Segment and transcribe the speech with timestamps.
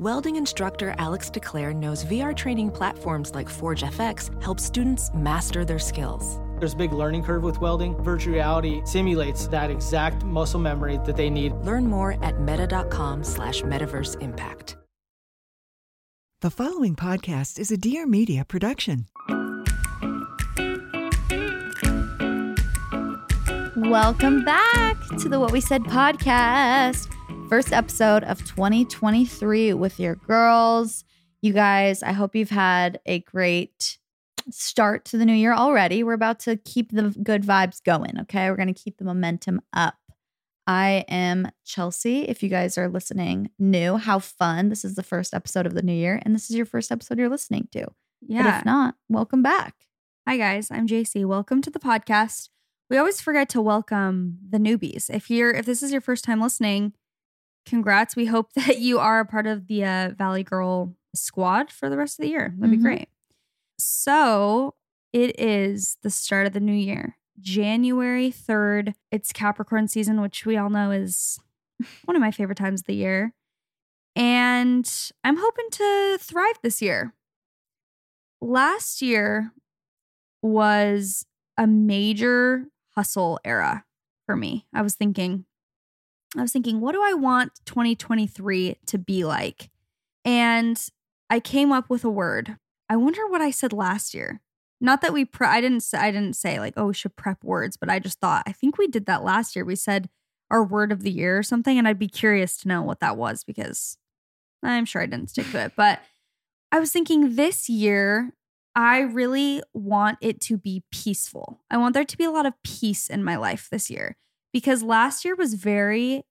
[0.00, 5.78] Welding instructor Alex DeClaire knows VR training platforms like Forge FX help students master their
[5.78, 6.40] skills.
[6.58, 8.02] There's a big learning curve with welding.
[8.02, 11.52] Virtual reality simulates that exact muscle memory that they need.
[11.52, 14.78] Learn more at meta.com slash metaverse impact.
[16.40, 19.04] The following podcast is a Dear Media production.
[23.76, 27.14] Welcome back to the What We Said podcast.
[27.50, 31.02] First episode of 2023 with your girls.
[31.42, 33.98] You guys, I hope you've had a great
[34.50, 36.04] start to the new year already.
[36.04, 38.48] We're about to keep the good vibes going, okay?
[38.48, 39.96] We're going to keep the momentum up.
[40.68, 42.20] I am Chelsey.
[42.20, 44.68] If you guys are listening new, how fun.
[44.68, 47.18] This is the first episode of the new year, and this is your first episode
[47.18, 47.88] you're listening to.
[48.20, 48.44] Yeah.
[48.44, 49.74] But if not, welcome back.
[50.24, 50.70] Hi, guys.
[50.70, 51.26] I'm Jaci.
[51.26, 52.48] Welcome to the podcast.
[52.88, 55.10] We always forget to welcome the newbies.
[55.10, 56.92] If you're, if this is your first time listening,
[57.70, 58.14] congrats.
[58.16, 61.96] We hope that you are a part of the uh, Valley Girl squad for the
[61.96, 62.54] rest of the year.
[62.58, 62.78] That'd Mhm.
[62.78, 63.08] be great.
[63.78, 64.74] So
[65.12, 68.94] it is the start of the new year, January 3rd.
[69.10, 71.38] It's Capricorn season, which we all know is
[72.04, 73.32] one of my favorite times of the year.
[74.16, 74.88] And
[75.24, 77.14] I'm hoping to thrive this year.
[78.40, 79.52] Last year
[80.42, 81.26] was
[81.56, 83.84] a major hustle era
[84.26, 84.66] for me.
[84.74, 85.44] I was thinking,
[86.36, 89.70] I was thinking, what do I want 2023 to be like?
[90.24, 90.80] And
[91.28, 92.56] I came up with a word.
[92.88, 94.40] I wonder what I said last year.
[94.80, 97.44] Not that we pre- I didn't say I didn't say like, oh, we should prep
[97.44, 99.64] words, but I just thought I think we did that last year.
[99.64, 100.08] We said
[100.50, 103.16] our word of the year or something, and I'd be curious to know what that
[103.16, 103.98] was because
[104.62, 105.72] I'm sure I didn't stick to it.
[105.76, 106.00] But
[106.72, 108.32] I was thinking this year,
[108.74, 111.60] I really want it to be peaceful.
[111.70, 114.16] I want there to be a lot of peace in my life this year
[114.52, 116.24] because last year was very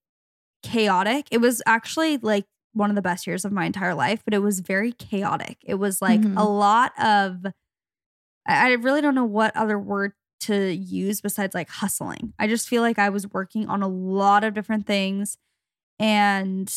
[0.64, 1.28] chaotic.
[1.32, 4.40] It was actually like one of the best years of my entire life, but it
[4.40, 5.58] was very chaotic.
[5.66, 6.38] It was like Mhm.
[6.38, 7.46] a lot of,
[8.48, 12.34] I I really don't know what other word to use besides like hustling.
[12.40, 15.38] I just feel like I was working on a lot of different things
[16.00, 16.74] and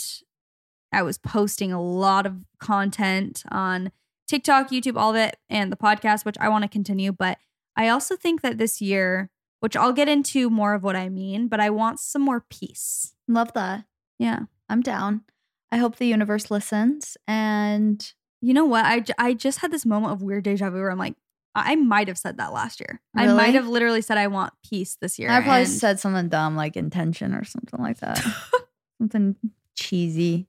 [0.93, 3.93] I was posting a lot of content on
[4.29, 7.13] TikTok, YouTube, all of it, and the podcast, which I want to continue.
[7.13, 7.39] But
[7.77, 9.31] I also think that this year,
[9.63, 13.15] which I'll get into more of what I mean, but I want some more peace.
[13.29, 13.85] Love that.
[14.19, 14.41] Yeah.
[14.69, 15.23] I'm down.
[15.71, 18.85] I hope the universe listens and You know what?
[18.85, 21.15] I, I just had this moment of weird deja vu where I'm like,
[21.55, 23.01] I might have said that last year.
[23.15, 25.31] I might have literally said I want peace this year.
[25.31, 28.21] I probably and- said something dumb like intention or something like that.
[28.99, 29.37] something
[29.77, 30.49] cheesy.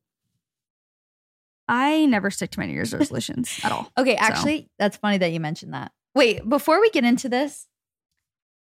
[1.68, 3.92] I never stick to my New Year's resolutions at all.
[3.98, 5.92] Okay, So- actually, that's funny that you mentioned that.
[6.16, 7.68] Wait, before we get into this,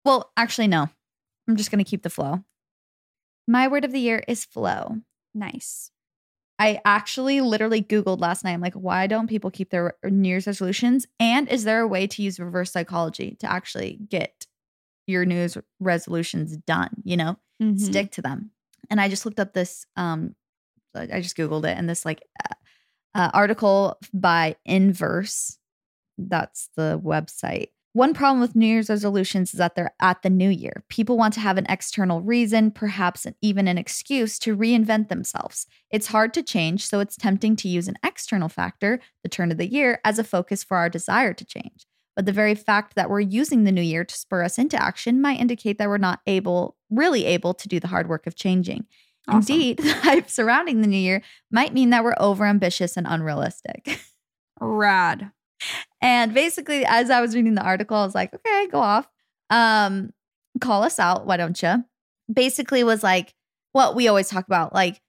[0.04, 0.88] well, actually, no.
[1.48, 2.44] I'm just going to keep the flow.
[3.48, 4.98] My word of the year is flow.
[5.34, 5.90] Nice.
[6.58, 8.52] I actually literally Googled last night.
[8.52, 11.06] I'm like, why don't people keep their New Year's resolutions?
[11.18, 14.46] And is there a way to use reverse psychology to actually get
[15.08, 16.90] your New Year's resolutions done?
[17.02, 17.80] You know, Mhm.
[17.80, 18.52] stick to them.
[18.90, 19.86] And I just looked up this.
[19.96, 20.36] Um,
[20.94, 22.54] I I just Googled it, and this like uh,
[23.14, 25.58] uh, article by Inverse.
[26.19, 27.70] That's the website.
[27.94, 30.82] One problem with New Year's resolutions is that they're at the new year.
[30.88, 35.66] People want to have an external reason, perhaps even an excuse to reinvent themselves.
[35.91, 39.58] It's hard to change, so it's tempting to use an external factor, the turn of
[39.58, 41.86] the year, as a focus for our desire to change.
[42.16, 45.20] But the very fact that we're using the new year to spur us into action
[45.20, 48.86] might indicate that we're not able, really able to do the hard work of changing.
[49.28, 49.54] Awesome.
[49.54, 54.00] Indeed, the hype surrounding the new year might mean that we're overambitious and unrealistic.
[54.61, 55.31] Rad.
[56.00, 59.09] And basically, as I was reading the article, I was like, okay, go off.
[59.50, 60.11] Um,
[60.61, 61.85] call us out, why don't you?
[62.32, 63.35] Basically, was like
[63.73, 65.00] what we always talk about, like,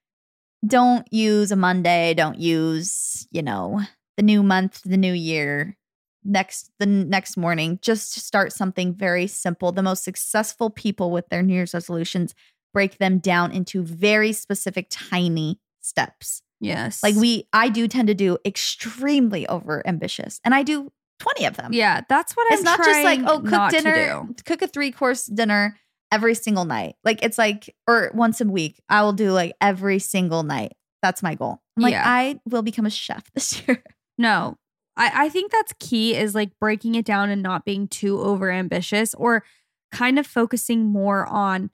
[0.66, 3.80] don't use a Monday, don't use, you know,
[4.16, 5.76] the new month, the new year,
[6.24, 7.78] next the next morning.
[7.82, 9.72] Just to start something very simple.
[9.72, 12.34] The most successful people with their New Year's resolutions
[12.72, 16.42] break them down into very specific, tiny steps.
[16.60, 17.02] Yes.
[17.02, 21.56] Like we, I do tend to do extremely over ambitious, and I do twenty of
[21.56, 21.72] them.
[21.72, 25.26] Yeah, that's what it's I'm not just like oh, cook dinner, cook a three course
[25.26, 25.78] dinner
[26.12, 26.94] every single night.
[27.04, 28.80] Like it's like or once a week.
[28.88, 31.60] I will do like every single night That's my goal.
[31.76, 32.04] I'm like, Yeah.
[32.06, 33.82] I will become a chef this year.
[34.16, 34.56] No,
[34.96, 38.50] I, I think that's key is like breaking it down and not being too over
[38.50, 39.42] ambitious or
[39.90, 41.70] kind of focusing more on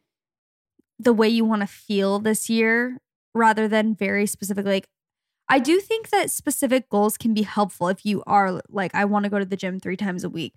[0.99, 2.99] the way you want to feel this year
[3.35, 4.65] rather than very specific.
[4.67, 4.89] Like,
[5.49, 9.25] I do think that specific goals can be helpful if you are like, I want
[9.25, 10.55] to go to the gym three times a week.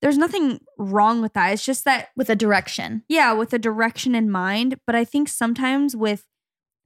[0.00, 1.52] There's nothing wrong with that.
[1.52, 3.04] It's just that with a direction.
[3.08, 4.80] yeah, with a direction in mind.
[4.86, 6.26] But I think sometimes with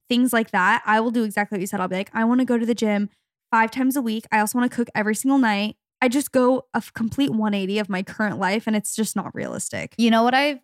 [0.09, 1.81] things like that, I will do exactly what you said.
[1.81, 3.09] I'll be like, I want to go to the gym
[3.51, 4.27] five times a week.
[4.31, 5.77] I also want to cook every single night.
[6.03, 9.95] I just go a complete 180 of my current life, and it's just not realistic.
[9.97, 10.59] You know what I've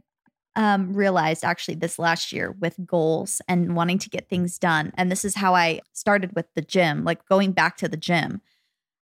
[0.56, 4.92] um, realized actually this last year with goals and wanting to get things done.
[4.96, 8.42] And this is how I started with the gym, like going back to the gym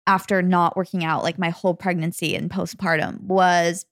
[0.06, 3.86] after not working out like my whole pregnancy and postpartum was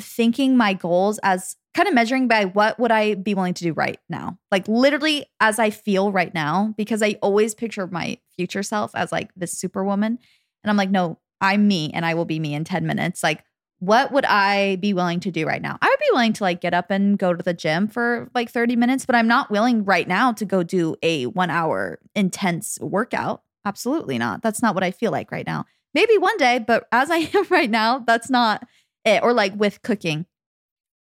[0.00, 3.72] thinking my goals as kind of measuring by what would I be willing to do
[3.72, 4.38] right now?
[4.50, 9.12] Like literally as I feel right now because I always picture my future self as
[9.12, 10.18] like this superwoman
[10.62, 13.22] and I'm like no, I'm me and I will be me in 10 minutes.
[13.22, 13.44] Like
[13.78, 15.78] what would I be willing to do right now?
[15.82, 18.50] I would be willing to like get up and go to the gym for like
[18.50, 22.78] 30 minutes, but I'm not willing right now to go do a 1 hour intense
[22.80, 23.42] workout.
[23.64, 24.42] Absolutely not.
[24.42, 25.66] That's not what I feel like right now.
[25.92, 28.66] Maybe one day, but as I am right now, that's not
[29.04, 29.22] it.
[29.22, 30.26] Or like with cooking,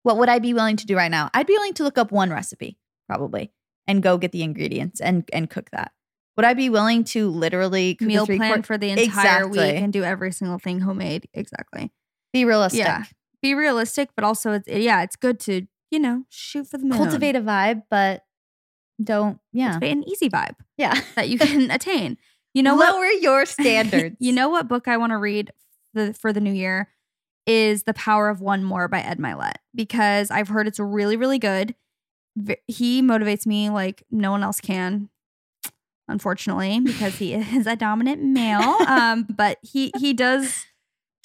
[0.02, 1.30] what would I be willing to do right now?
[1.32, 2.76] I'd be willing to look up one recipe
[3.08, 3.52] probably
[3.86, 5.92] and go get the ingredients and and cook that.
[6.36, 9.58] Would I be willing to literally cook Meal plan quart- for the entire Exactly.
[9.58, 11.28] week and do every single thing homemade.
[11.32, 11.92] Exactly.
[12.34, 12.80] Be realistic?
[12.80, 13.04] Yeah.
[13.40, 16.98] Be realistic, but also, it's, yeah, it's good to, you know, shoot for the moon.
[16.98, 18.24] Cultivate a vibe, but
[19.02, 19.70] don't yeah.
[19.72, 21.00] Cultivate an easy vibe Yeah.
[21.14, 22.18] that you can attain.
[22.52, 22.92] You know what?
[22.94, 24.16] Lower your standards.
[24.20, 25.50] you know what book I want to read
[25.94, 26.88] the, for the new year
[27.46, 31.38] is The Power of One More by Ed Mylett because I've heard it's really, really
[31.38, 31.74] good.
[32.36, 35.08] V- He motivates me like no one else can,
[36.08, 38.76] unfortunately, because he is a dominant male.
[38.88, 40.64] Um, but he he does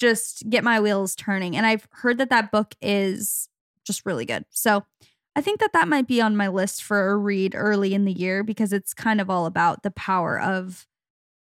[0.00, 3.48] just get my wheels turning, and I've heard that that book is
[3.84, 4.44] just really good.
[4.50, 4.84] So
[5.36, 8.12] I think that that might be on my list for a read early in the
[8.12, 10.86] year because it's kind of all about the power of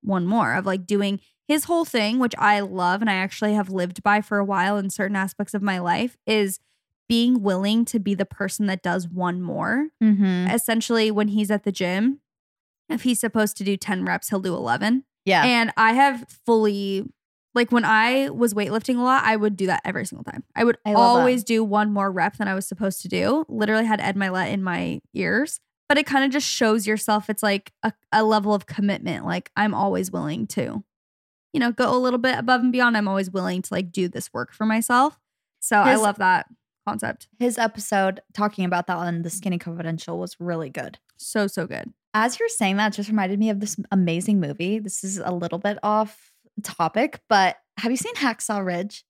[0.02, 3.70] one more of like doing his whole thing, which I love and I actually have
[3.70, 6.60] lived by for a while in certain aspects of my life, is
[7.08, 9.90] being willing to be the person that does one more.
[10.02, 10.52] Mhm.
[10.52, 12.22] Essentially, when he's at the gym,
[12.90, 15.06] if he's supposed to do 10 reps, he'll do 11.
[15.24, 15.44] Yeah.
[15.44, 17.08] And I have fully,
[17.56, 20.44] like when I was weightlifting a lot, I would do that every single time.
[20.56, 21.20] I would I love that.
[21.22, 23.46] always do one more rep than I was supposed to do.
[23.48, 25.60] Literally had Ed Mylett in my ears.
[25.88, 29.26] But it kind of just shows yourself it's like a, a level of commitment.
[29.26, 30.84] Like I'm always willing to,
[31.54, 32.98] you know, go a little bit above and beyond.
[32.98, 35.20] I'm always willing to like do this work for myself.
[35.60, 36.48] So I love that
[36.88, 37.28] concept.
[37.40, 40.98] His episode talking about that on the Skinny Confidential was really good.
[41.18, 41.94] So, so good.
[42.14, 44.80] As you're saying that, just reminded me of this amazing movie.
[44.80, 46.32] This is a little bit off
[46.64, 49.06] topic, but have you seen Hacksaw Ridge?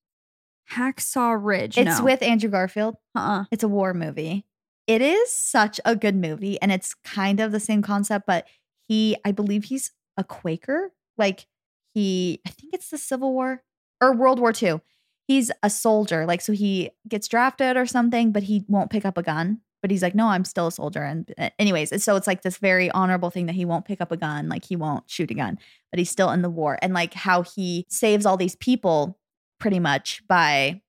[0.71, 1.77] Hacksaw Ridge.
[1.77, 2.05] It's no.
[2.05, 2.95] with Andrew Garfield.
[3.15, 3.45] uh-uh.
[3.51, 4.45] It's a war movie.
[4.87, 8.47] It is such a good movie, and it's kind of the same concept, but
[8.87, 10.91] he, I believe he's a Quaker.
[11.17, 11.47] Like
[11.93, 13.63] he, I think it's the Civil War
[14.01, 14.81] or World War II.
[15.27, 19.17] He's a soldier, like so he gets drafted or something, but he won't pick up
[19.17, 19.61] a gun.
[19.85, 21.03] But he's like, no, I'm still a soldier.
[21.03, 24.11] And uh, anyways, so it's like this very honorable thing that he won't pick up
[24.11, 25.59] a gun, like he won't shoot a gun,
[25.91, 26.79] but he's still in the war.
[26.81, 29.19] And like how he saves all these people
[29.59, 30.81] pretty much by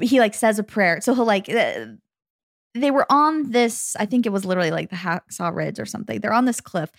[0.00, 1.00] he like says a prayer.
[1.00, 1.86] So he'll like uh,
[2.76, 6.20] they were on this, I think it was literally like the Hacksaw Ridge or something.
[6.20, 6.92] They're on this cliff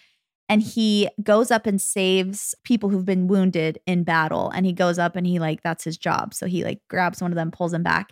[0.50, 4.52] and he goes up and saves people who've been wounded in battle.
[4.54, 6.34] And he goes up and he like, that's his job.
[6.34, 8.12] So he like grabs one of them, pulls him back.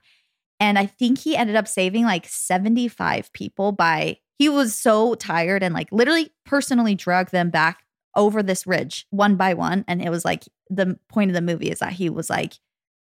[0.59, 5.63] And I think he ended up saving like 75 people by, he was so tired
[5.63, 7.83] and like literally personally dragged them back
[8.15, 9.85] over this ridge one by one.
[9.87, 12.53] And it was like the point of the movie is that he was like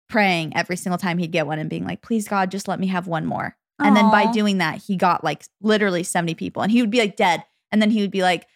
[0.09, 2.87] praying every single time he'd get one and being like, please God, just let me
[2.87, 3.55] have one more.
[3.79, 6.99] And then by doing that, he got like literally 70 people and he would be
[6.99, 7.43] like dead.
[7.71, 8.47] And then he would be like,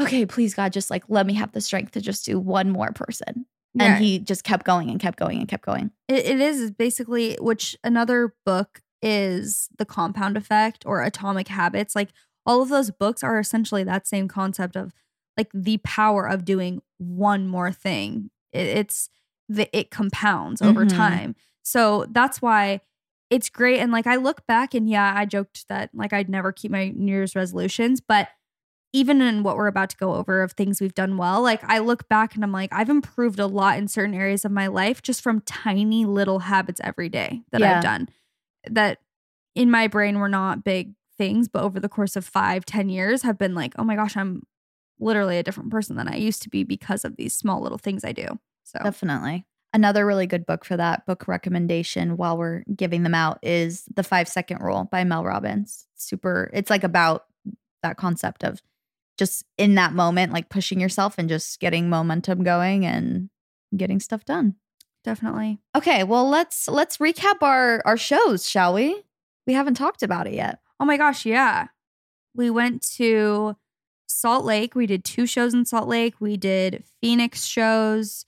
[0.00, 2.92] okay, please God, just like let me have the strength to just do one more
[2.92, 3.46] person.
[3.76, 3.96] Yeah.
[3.96, 5.90] And he just kept going and kept going and kept going.
[6.08, 11.94] It, it is basically, which another book is The Compound Effect or Atomic Habits.
[11.94, 12.08] Like
[12.44, 14.92] all of those books are essentially that same concept of
[15.36, 18.30] like the power of doing one more thing.
[18.52, 19.10] It, it's
[19.48, 20.96] the it compounds over Mhm.
[20.96, 21.36] time.
[21.62, 22.80] So that's why
[23.30, 23.80] it's great.
[23.80, 26.88] And like I look back and yeah, I joked that like I'd never keep my
[26.96, 28.28] New Year's resolutions, but
[28.96, 31.80] even in what we're about to go over of things we've done well, like I
[31.80, 35.02] look back and I'm like, I've improved a lot in certain areas of my life
[35.02, 37.76] just from tiny little habits every day that Yeah.
[37.76, 38.08] I've done
[38.70, 38.98] that
[39.54, 43.20] in my brain were not big things, but over the course of five, ten years
[43.20, 44.44] have been like, oh my gosh, I'm
[44.98, 48.02] literally a different person than I used to be because of these small little things
[48.02, 48.38] I do.
[48.64, 49.44] So Definitely.
[49.74, 54.02] Another really good book for that book recommendation while we're giving them out is The
[54.02, 55.86] Five Second Rule by Mel Robbins.
[55.96, 57.26] Super, it's like about
[57.82, 58.62] that concept of
[59.18, 63.30] just in that moment, like pushing yourself and just getting momentum going and
[63.76, 64.56] getting stuff done.
[65.04, 65.58] definitely.
[65.74, 69.02] Okay, well let's let's recap our our shows, shall we?
[69.46, 70.58] We haven't talked about it yet.
[70.80, 71.68] Oh my gosh, yeah.
[72.34, 73.56] We went to
[74.06, 74.74] Salt Lake.
[74.74, 76.14] We did two shows in Salt Lake.
[76.20, 78.26] We did Phoenix shows.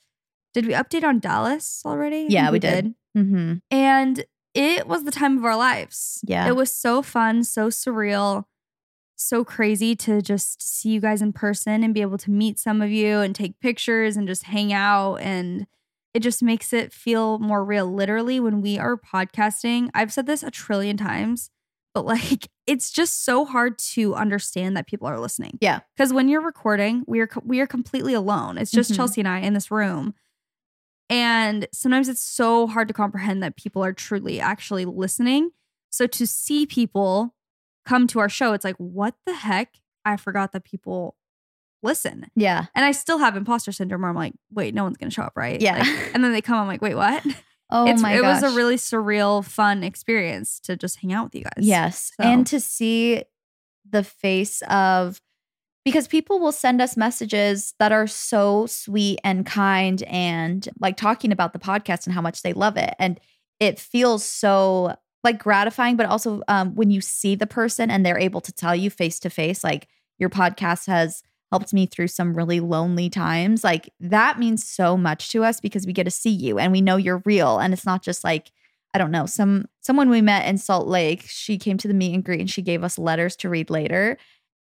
[0.54, 2.26] Did we update on Dallas already?
[2.28, 2.94] Yeah, think we did.
[3.16, 3.54] Mm-hmm.
[3.70, 6.20] And it was the time of our lives.
[6.24, 6.48] Yeah.
[6.48, 8.44] It was so fun, so surreal,
[9.20, 12.80] so crazy to just see you guys in person and be able to meet some
[12.80, 15.16] of you and take pictures and just hang out.
[15.16, 15.66] And
[16.14, 17.92] it just makes it feel more real.
[17.92, 21.50] Literally, when we are podcasting, I've said this a trillion times,
[21.94, 25.58] but like it's just so hard to understand that people are listening.
[25.60, 25.80] Yeah.
[25.96, 28.56] Because when you're recording, we are we are completely alone.
[28.56, 28.96] It's just Mhm.
[28.96, 30.14] Chelsey and I in this room.
[31.10, 35.50] And sometimes it's so hard to comprehend that people are truly actually listening.
[35.90, 37.34] So to see people
[37.88, 39.74] come to our show, it's like, what the heck?
[40.04, 41.16] I forgot that people
[41.82, 42.26] listen.
[42.36, 42.66] Yeah.
[42.74, 45.32] And I still have imposter syndrome where I'm like, wait, no one's gonna show up,
[45.36, 45.60] right?
[45.60, 45.78] Yeah.
[45.78, 47.24] Like, and then they come, I'm like, wait, what?
[47.70, 48.40] Oh it's, my it gosh.
[48.40, 51.52] was a really surreal, fun experience to just hang out with you guys.
[51.66, 52.12] Yes.
[52.18, 53.24] So- And to see
[53.86, 55.20] the face of,
[55.84, 61.30] because people will send us messages that are so sweet and kind and like talking
[61.30, 62.94] about the podcast and how much they love it.
[62.98, 63.20] And
[63.60, 68.18] it feels so like gratifying, but also um, when you see the person and they're
[68.18, 72.34] able to tell you face to face, like your podcast has helped me through some
[72.34, 73.64] really lonely times.
[73.64, 76.80] Like that means so much to us because we get to see you and we
[76.80, 77.58] know you're real.
[77.58, 78.52] And it's not just like,
[78.94, 82.14] I don't know, some someone we met in Salt Lake, she came to the meet
[82.14, 84.18] and greet and she gave us letters to read later.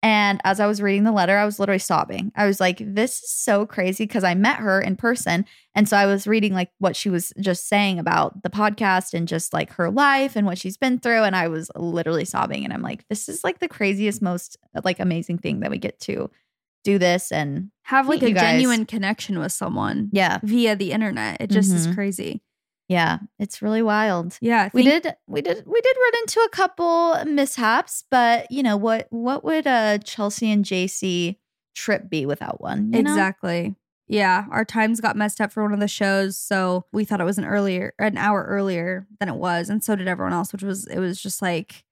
[0.04, 2.30] And as I was reading the letter, I was literally sobbing.
[2.36, 5.46] I was like, this is so crazy because I met her in person.
[5.74, 9.26] And so I was reading like what she was just saying about the podcast and
[9.26, 11.22] just like her life and what she's been through.
[11.22, 12.64] And I was literally sobbing.
[12.64, 15.98] And I'm like, this is like the craziest, most like amazing thing that we get
[16.00, 16.30] to
[16.84, 17.32] do this.
[17.32, 18.42] And Have like a guys.
[18.42, 21.38] genuine connection with someone yeah, via the internet.
[21.40, 21.94] It just is Mhm.
[21.94, 22.42] crazy.
[22.88, 24.36] Yeah, it's really wild.
[24.40, 24.64] Yeah.
[24.64, 28.76] I we did we did we did run into a couple mishaps but you know
[28.76, 31.36] what what would a chelsey and jaci
[31.74, 33.10] trip be without one you know?
[33.10, 33.74] Exactly.
[34.06, 37.24] Yeah, our times got messed up for one of the shows, so we thought it
[37.24, 40.52] was an earlier, an hour earlier than it was, and so did everyone else.
[40.52, 41.84] Which was, it was just like,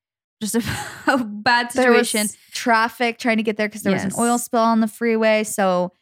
[0.42, 0.62] just a,
[1.06, 2.28] a bad situation.
[2.50, 5.92] traffic trying to get there because there was an oil spill on the freeway so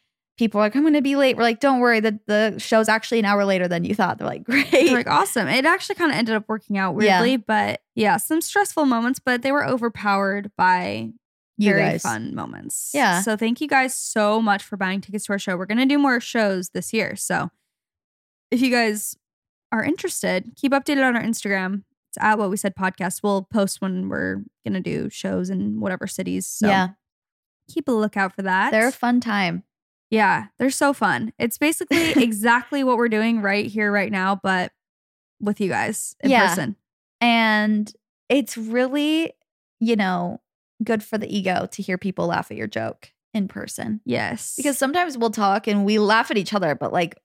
[0.41, 3.19] people are like i'm gonna be late we're like don't worry the, the show's actually
[3.19, 5.47] an hour later than you thought they're like great They're like awesome.
[5.47, 7.19] It actually kind of ended up working out Yeah.
[7.21, 11.11] weirdly, but yeah, some stressful moments, but they were overpowered by
[11.59, 12.89] you very guys fun moments.
[12.91, 13.21] Yeah.
[13.21, 15.55] So thank you guys so much for buying tickets to our show.
[15.55, 17.51] We're gonna do more shows this year, so
[18.49, 19.15] if you guys
[19.71, 21.83] are interested, keep updated on our Instagram.
[22.09, 23.21] It's at what we said podcast.
[23.21, 26.47] We'll post when we're gonna do shows in whatever cities.
[26.47, 26.87] So yeah
[27.71, 28.71] keep a lookout for that.
[28.71, 29.63] they're a fun time
[30.11, 31.33] yeah, they're so fun.
[31.39, 34.71] It's basically exactly what we're doing right here, right now, but
[35.39, 36.47] with you guys in Yeah.
[36.47, 36.75] person.
[37.19, 37.91] and
[38.29, 39.33] it's really
[39.79, 40.39] you know
[40.83, 44.53] good for the ego to hear people laugh at your joke in person Yes.
[44.57, 47.15] because sometimes we'll talk and we laugh at each other, but like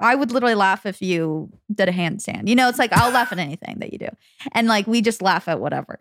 [0.00, 2.48] I would literally laugh if you did a handstand.
[2.48, 4.08] You know, it's like I'll laugh at anything that you do.
[4.52, 6.00] And like we just laugh at whatever.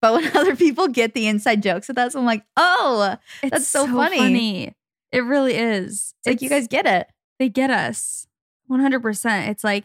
[0.00, 3.66] But when other people get the inside jokes with us, I'm like, oh, It's That's
[3.68, 4.74] so funny.
[5.12, 6.14] It really is.
[6.18, 7.08] it's like you guys get it.
[7.38, 8.26] they get us
[8.70, 9.48] 100%.
[9.48, 9.84] It's like,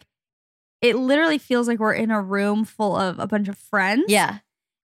[0.80, 4.04] it literally feels like we're in a room full of a bunch of friends.
[4.08, 4.38] Yeah.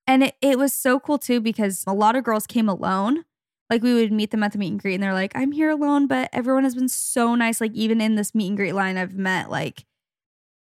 [0.06, 3.24] And it, it was so cool too because a lot of girls came alone.
[3.70, 5.70] Like we would meet them at the meet and greet and they're like, I'm here
[5.70, 7.60] alone, but everyone has been so nice.
[7.60, 9.86] Like even in this meet and greet line, I've met like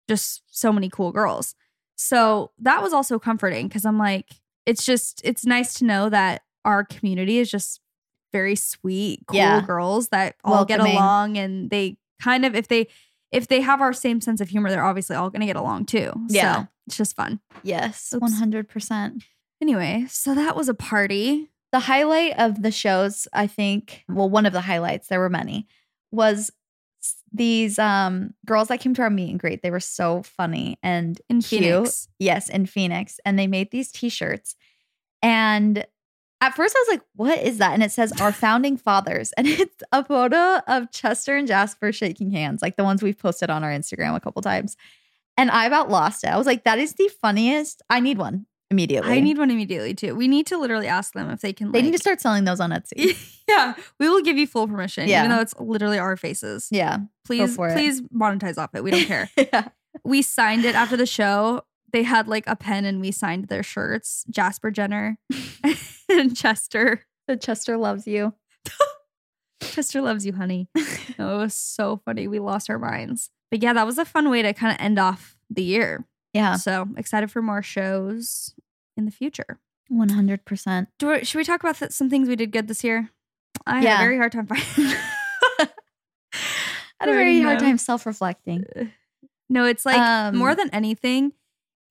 [0.08, 1.56] just so many cool girls.
[1.98, 4.28] So that was also comforting because I'm like,
[4.66, 7.82] it's just, it's nice to know that our community is just
[8.36, 9.62] very sweet, cool Yeah.
[9.62, 12.88] girls that all get along and they kind of, if they,
[13.32, 15.86] if they have our same sense of humor, they're obviously all going to get along
[15.86, 16.12] too.
[16.28, 16.56] Yeah.
[16.64, 17.40] So it's just fun.
[17.64, 18.14] Yes.
[18.14, 19.22] 100%.
[19.62, 21.50] Anyway, so that was a party.
[21.72, 25.68] The highlight of the shows, I think, well, one of the highlights, there were many,
[26.12, 26.52] was
[27.32, 29.62] these um girls that came to our meet and greet.
[29.62, 31.62] They were so funny and In cute.
[31.62, 32.08] Phoenix.
[32.20, 33.20] Yes, in Phoenix.
[33.26, 34.56] And they made these t-shirts.
[35.22, 35.86] And
[36.46, 37.74] at first I was like, what is that?
[37.74, 39.32] And it says our founding fathers.
[39.38, 43.50] And it's a photo of Chester and Jasper shaking hands, like the ones we've posted
[43.50, 44.78] on our Instagram a couple times.
[45.38, 46.28] And I about lost it.
[46.28, 47.82] I was like, that is the funniest.
[47.90, 48.46] I need one.
[48.72, 49.12] immediately.
[49.12, 50.16] I need one immediately too.
[50.16, 51.72] We need to literally ask them if they can.
[51.72, 53.18] They like, need to start selling those on Etsy.
[53.48, 55.20] yeah, we will give you full permission, Yeah.
[55.26, 56.68] even though it's literally our faces.
[56.72, 57.00] yeah.
[57.26, 58.84] please, please monetize off it.
[58.84, 59.30] We don't care.
[59.38, 59.68] yeah.
[60.04, 61.64] we signed it after the show.
[61.96, 64.26] They had like a pen and we signed their shirts.
[64.30, 65.18] Jasper Jenner
[66.10, 67.06] and Chester.
[67.26, 68.34] The Chester loves you.
[69.62, 70.68] Chester loves you, honey.
[71.18, 72.28] No, it was so funny.
[72.28, 73.30] We lost our minds.
[73.50, 76.06] But yeah, that was a fun way to kind of end off the year.
[76.34, 76.58] Yeah.
[76.58, 78.54] So excited for more shows
[78.98, 79.62] in the future.
[79.90, 80.88] 100%.
[81.00, 83.10] Do we, should we talk about th- some things we did good this year?
[83.66, 84.66] I had a very hard time finding.
[84.78, 85.68] I
[87.00, 88.66] had a very hard time self reflecting.
[89.50, 91.32] no, it's like Um, more than anything,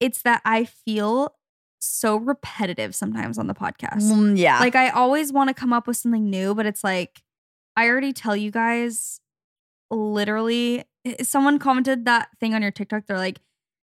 [0.01, 1.35] it's that I feel
[1.81, 4.03] so repetitive sometimes on the podcast.
[4.11, 4.59] Mm, yeah.
[4.61, 7.23] Like I always want to come up with something new, but it's like
[7.77, 9.21] I already tell you guys
[9.91, 10.85] literally
[11.23, 13.07] someone commented that thing on your TikTok.
[13.07, 13.41] They're like,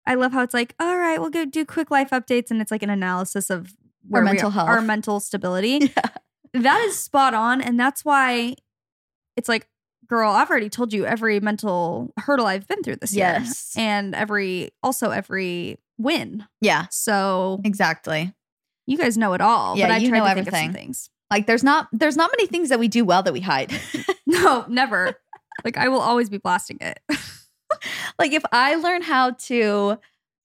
[0.06, 2.50] I love how it's like, all right, we'll go do quick life updates.
[2.50, 3.74] And it's like an analysis of
[4.08, 4.68] where we mental are- health.
[4.68, 5.92] our mental stability.
[5.96, 6.10] yeah.
[6.52, 7.60] That is spot on.
[7.60, 8.54] And that's why
[9.36, 9.68] it's like,
[10.08, 13.26] girl, I've already told you every mental hurdle I've been through this year.
[13.38, 13.74] Yes.
[13.76, 16.46] And every also every win.
[16.60, 16.86] Yeah.
[16.90, 18.32] So Exactly.
[18.86, 19.76] you guys know it all.
[19.76, 20.72] Yeah, but I you know to think of everything.
[20.72, 21.10] things.
[21.30, 23.72] Like there's not there's not many things that we do well that we hide.
[24.28, 25.14] No, never.
[25.64, 26.98] like I will always be blasting it.
[28.18, 29.98] like if I learn how to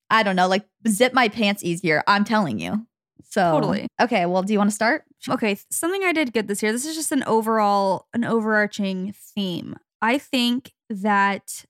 [0.09, 2.85] I don't know, like zip my pants easier, I'm telling you.
[3.29, 3.87] So Totally.
[3.99, 5.03] Okay, well, do you want to start?
[5.29, 6.71] Okay, something I did good this year.
[6.71, 9.75] This is just an overall, an overarching theme.
[10.01, 11.65] I think that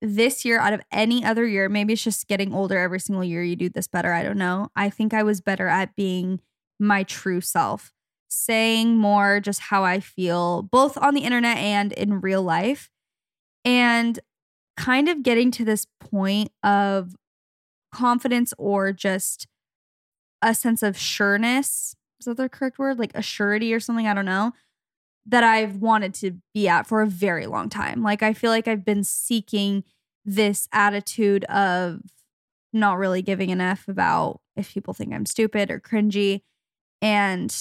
[0.00, 3.42] this year, out of any other year, maybe it's just getting older every single year,
[3.42, 4.12] you do this better.
[4.12, 4.68] I don't know.
[4.76, 6.40] I think I was better at being
[6.78, 7.92] my true self,
[8.28, 12.90] saying more just how I feel, both on the internet and in real life.
[13.64, 14.20] And
[14.76, 17.14] kind of getting to this point of
[17.92, 19.46] confidence or just
[20.42, 21.94] a sense of sureness.
[22.26, 22.98] Is that the correct word?
[22.98, 24.06] Like a surety or something?
[24.06, 24.52] I don't know.
[25.26, 28.02] That I've wanted to be at for a very long time.
[28.02, 29.84] Like I feel like I've been seeking
[30.24, 32.00] this attitude of
[32.72, 36.42] not really giving an F about if people think I'm stupid or cringy.
[37.00, 37.54] And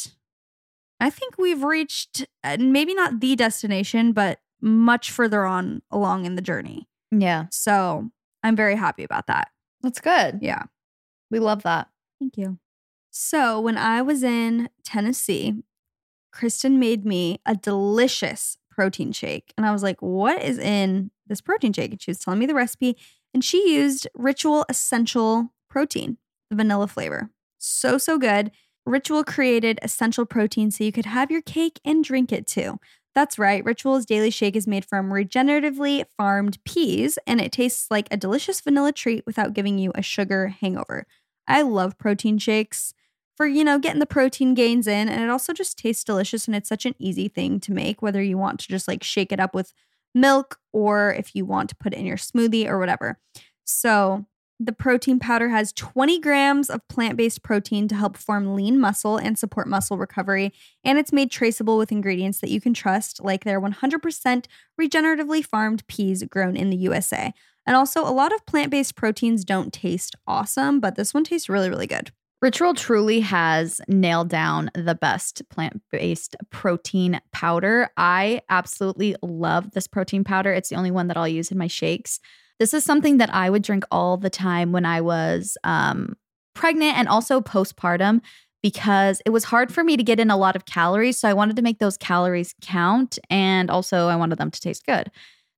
[0.99, 2.26] I think we've reached
[2.58, 6.88] maybe not the destination, but much further on along in the journey.
[7.12, 7.45] Yeah.
[7.52, 8.10] So
[8.43, 9.49] I'm very happy about that.
[9.82, 10.39] That's good.
[10.41, 10.63] Yeah.
[11.30, 11.89] We love that.
[12.19, 12.58] Thank you.
[13.15, 15.62] So, when I was in Tennessee,
[16.32, 19.54] Kristen made me a delicious protein shake.
[19.56, 21.91] And I was like, what is in this protein shake?
[21.91, 22.97] And she was telling me the recipe.
[23.32, 26.17] And she used Ritual Essential Protein,
[26.49, 27.30] the vanilla flavor.
[27.60, 28.49] So, so good.
[28.84, 32.80] Ritual created essential protein so you could have your cake and drink it too.
[33.13, 38.08] That's right, Ritual's daily shake is made from regeneratively farmed peas and it tastes like
[38.10, 41.06] a delicious vanilla treat without giving you a sugar hangover.
[41.47, 42.95] I love protein shakes
[43.36, 45.10] for, you know, getting the protein gains in.
[45.10, 46.48] And it also just tastes delicious.
[46.48, 49.32] And it's such an easy thing to make, whether you want to just like shake
[49.32, 49.74] it up with
[50.13, 53.19] milk or if you want to put it in your smoothie or whatever.
[53.63, 54.26] So,
[54.60, 59.17] the protein powder has 20 grams of plant based protein to help form lean muscle
[59.17, 60.54] and support muscle recovery.
[60.84, 64.46] And it's made traceable with ingredients that you can trust, like their 100%
[64.80, 67.34] regeneratively farmed peas grown in the USA.
[67.65, 71.50] And also, a lot of plant based proteins don't taste awesome, but this one tastes
[71.50, 72.12] really, really good.
[72.43, 77.89] Ritual truly has nailed down the best plant based protein powder.
[77.95, 80.51] I absolutely love this protein powder.
[80.51, 82.19] It's the only one that I'll use in my shakes.
[82.60, 86.17] This is something that I would drink all the time when I was um,
[86.53, 88.19] pregnant and also postpartum
[88.62, 91.17] because it was hard for me to get in a lot of calories.
[91.17, 93.19] So I wanted to make those calories count.
[93.29, 95.10] And also, I wanted them to taste good.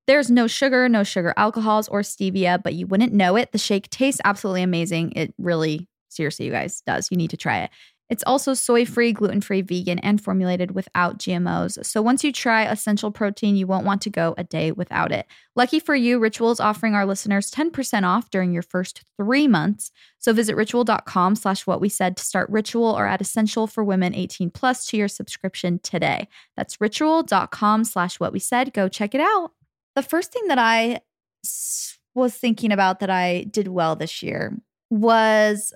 [0.05, 3.53] There's no sugar, no sugar alcohols or stevia, but you wouldn't know it.
[3.53, 5.13] The shake tastes absolutely amazing.
[5.13, 7.09] It really, seriously, you guys, does.
[7.11, 7.71] You need to try it.
[8.07, 11.83] It's also soy free, gluten free, vegan, and formulated without GMOs.
[11.83, 15.25] So once you try essential protein, you won't want to go a day without it.
[15.55, 19.91] Lucky for you, Ritual is offering our listeners 10% off during your first three months.
[20.19, 24.13] So visit ritual.com slash what we said to start Ritual or add Essential for Women
[24.13, 26.27] 18 plus to your subscription today.
[26.55, 28.73] That's ritual.com slash what we said.
[28.73, 29.51] Go check it out.
[29.95, 30.99] The first thing that I
[32.13, 34.55] was thinking about that I did well this year
[34.91, 35.73] was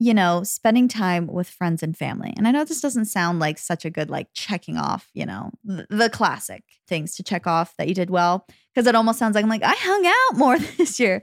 [0.00, 2.32] you know, spending time with friends and family.
[2.36, 5.50] And I know this doesn't sound like such a good, like checking off, you know,
[5.64, 9.42] the, classic things to check off that you did well, because it almost sounds like
[9.42, 11.22] I'm like, I hung out more this year.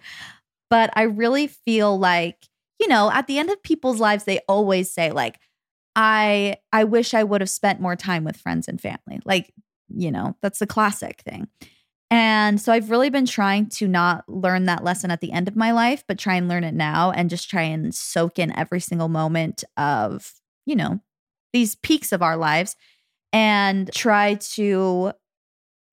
[0.69, 2.37] But I really feel like,
[2.79, 5.39] you know, at the end of people's lives, they always say, like,
[5.95, 9.21] I I wish I would have spent more time with friends and family.
[9.23, 9.53] Like,
[9.87, 11.47] you know, that's the classic thing.
[12.11, 15.55] And so I've really been trying to not learn that lesson at the end of
[15.55, 18.79] my life, but try and learn it now and just try and soak in every
[18.79, 20.33] single moment of,
[20.65, 20.99] you know,
[21.51, 22.75] these peaks of our lives
[23.33, 25.13] and try to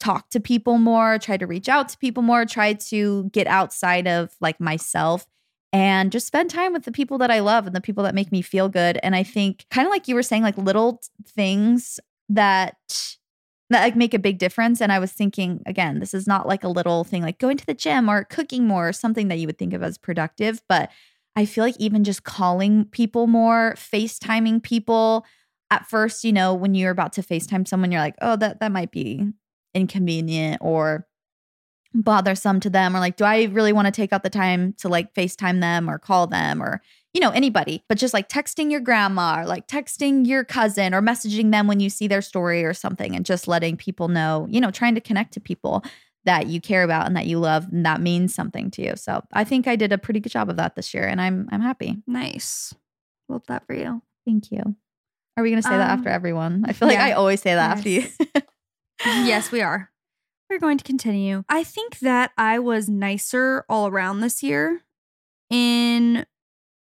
[0.01, 4.07] talk to people more, try to reach out to people more, try to get outside
[4.07, 5.27] of like myself
[5.72, 8.31] and just spend time with the people that I love and the people that make
[8.31, 8.98] me feel good.
[9.03, 11.98] And I think kind of like you were saying, like little things
[12.29, 12.77] that
[13.73, 14.81] that like make a big difference.
[14.81, 17.67] And I was thinking, again, this is not like a little thing like going to
[17.67, 20.63] the gym or cooking more or something that you would think of as productive.
[20.69, 20.91] But
[21.37, 25.25] I feel like even just calling people more, FaceTiming people.
[25.71, 28.73] At first, you know, when you're about to FaceTime someone, you're like, oh, that that
[28.73, 29.33] might be
[29.75, 31.07] inconvenient or
[31.95, 34.89] bothersome to them or like do i really want to take out the time to
[34.89, 36.81] like facetime them or call them or
[37.14, 41.03] you know anybody but just like texting your grandma or like texting your cousin or
[41.03, 44.61] messaging them when you see their story or something and just letting people know you
[44.61, 45.85] know trying to connect to people
[46.25, 49.22] that you care about and that you love and that means something to you so
[49.33, 51.61] i think i did a pretty good job of that this year and i'm i'm
[51.61, 52.75] happy Nice.
[53.29, 54.03] Love that for you.
[54.27, 54.77] thank you
[55.37, 57.55] are we going to say that after Um, everyone i feel like i always say
[57.55, 58.07] that after you
[59.05, 59.90] yes, we are.
[60.48, 61.42] We're going to continue.
[61.48, 64.83] I think that I was nicer all around this year
[65.51, 66.25] in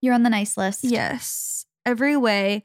[0.02, 2.64] you're on the nice list yes, every way.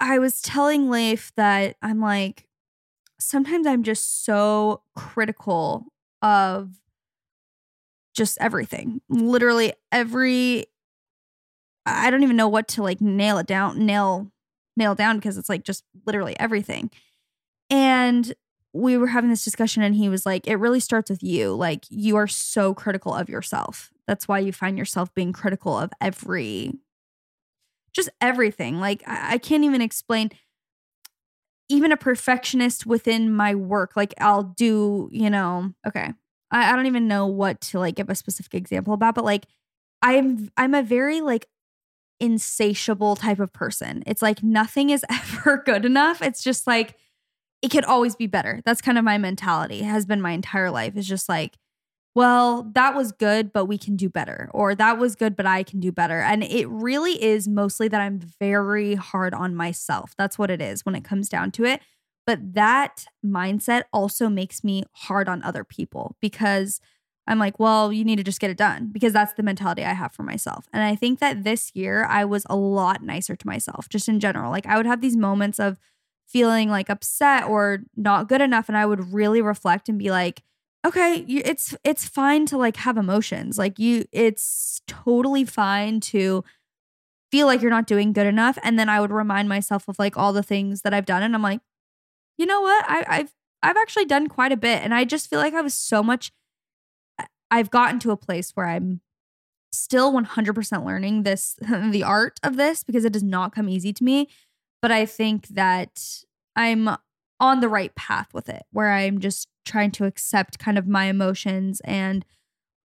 [0.00, 2.46] I was telling Leif that I'm like
[3.18, 5.86] sometimes I'm just so critical
[6.20, 6.70] of
[8.14, 9.00] just everything.
[9.08, 10.66] Literally every
[11.86, 14.30] I don't even know what to like nail it down, nail
[14.76, 16.90] nail down because it's like just literally everything.
[17.70, 18.34] And
[18.72, 21.54] we were having this discussion and he was like, it really starts with you.
[21.54, 23.91] Like you are so critical of yourself.
[24.06, 26.74] That's why you find yourself being critical of every
[27.92, 28.80] just everything.
[28.80, 30.30] Like I, I can't even explain
[31.68, 33.92] even a perfectionist within my work.
[33.96, 36.12] Like I'll do, you know, okay.
[36.50, 39.46] I, I don't even know what to like give a specific example about, but like
[40.02, 41.46] I'm I'm a very like
[42.20, 44.02] insatiable type of person.
[44.06, 46.22] It's like nothing is ever good enough.
[46.22, 46.96] It's just like
[47.62, 48.60] it could always be better.
[48.64, 49.80] That's kind of my mentality.
[49.80, 50.94] It has been my entire life.
[50.96, 51.56] It's just like,
[52.14, 54.50] well, that was good, but we can do better.
[54.52, 56.20] Or that was good, but I can do better.
[56.20, 60.14] And it really is mostly that I'm very hard on myself.
[60.18, 61.80] That's what it is when it comes down to it.
[62.26, 66.80] But that mindset also makes me hard on other people because
[67.26, 69.92] I'm like, well, you need to just get it done because that's the mentality I
[69.92, 70.66] have for myself.
[70.72, 74.20] And I think that this year I was a lot nicer to myself, just in
[74.20, 74.50] general.
[74.50, 75.78] Like I would have these moments of
[76.26, 80.42] feeling like upset or not good enough and I would really reflect and be like,
[80.84, 83.58] okay, you, it's it's fine to like have emotions.
[83.58, 86.44] Like you it's totally fine to
[87.30, 90.18] feel like you're not doing good enough and then I would remind myself of like
[90.18, 91.60] all the things that I've done and I'm like,
[92.36, 92.84] you know what?
[92.86, 95.74] I, I've I've actually done quite a bit and I just feel like I was
[95.74, 96.32] so much
[97.50, 99.00] I've gotten to a place where I'm
[99.72, 101.56] still 100% learning this
[101.90, 104.28] the art of this because it does not come easy to me
[104.82, 106.24] but I think that
[106.56, 106.88] I'm
[107.42, 111.06] on the right path with it where I'm just trying to accept kind of my
[111.06, 112.24] emotions and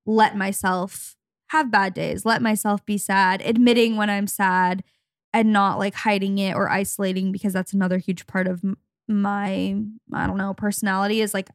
[0.07, 1.15] let myself
[1.51, 4.83] have bad days, let myself be sad, admitting when I'm sad
[5.31, 8.63] and not like hiding it or isolating because that's another huge part of
[9.07, 9.75] my
[10.11, 11.49] I don't know, personality is like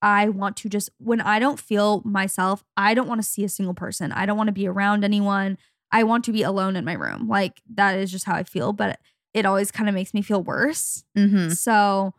[0.00, 3.48] I want to just when I don't feel myself, I don't want to see a
[3.48, 4.12] single person.
[4.12, 5.58] I don't want to be around anyone.
[5.90, 7.26] I want to be alone in my room.
[7.26, 9.00] Like that is just how I feel, but
[9.34, 11.02] it always kind of makes me feel worse.
[11.18, 11.50] mm-hmm.
[11.50, 12.14] So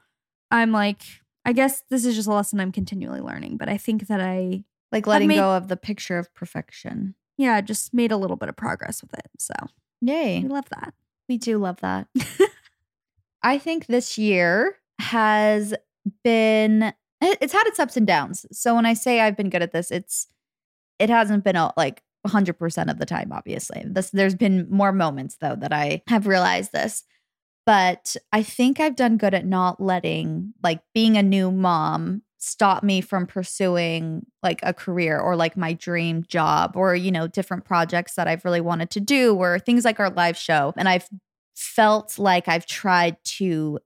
[0.51, 1.01] I'm like,
[1.45, 4.63] I guess this is just a lesson I'm continually learning, but I think that I,
[4.91, 8.49] like letting made- go of the picture of perfection yeah, just made a little bit
[8.49, 9.29] of progress with it.
[9.38, 9.53] So
[10.01, 10.93] yay We love that.
[11.29, 12.07] We do love that.
[13.43, 15.73] I think this year has
[16.23, 18.45] been it's had its ups and downs.
[18.51, 20.27] So when I say I've been good at this, it's
[20.99, 23.83] it hasn't been a, like 100% of the time obviously.
[23.86, 27.03] This there's been more moments though that I have realized this.
[27.67, 32.82] But I think I've done good at not letting like being a new mom stop
[32.82, 37.65] me from pursuing like a career or like my dream job or you know different
[37.65, 41.10] projects that I've really wanted to do or things like our live show and I've
[41.56, 43.80] felt like I've tried to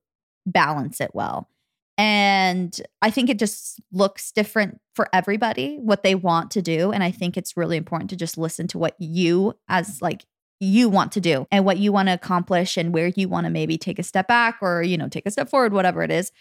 [0.46, 1.50] balance it well.
[1.98, 7.04] And I think it just looks different for everybody what they want to do and
[7.04, 10.26] I think it's really important to just listen to what you as like
[10.62, 13.50] you want to do and what you want to accomplish and where you want to
[13.50, 16.32] maybe take a step back or you know take a step forward whatever it is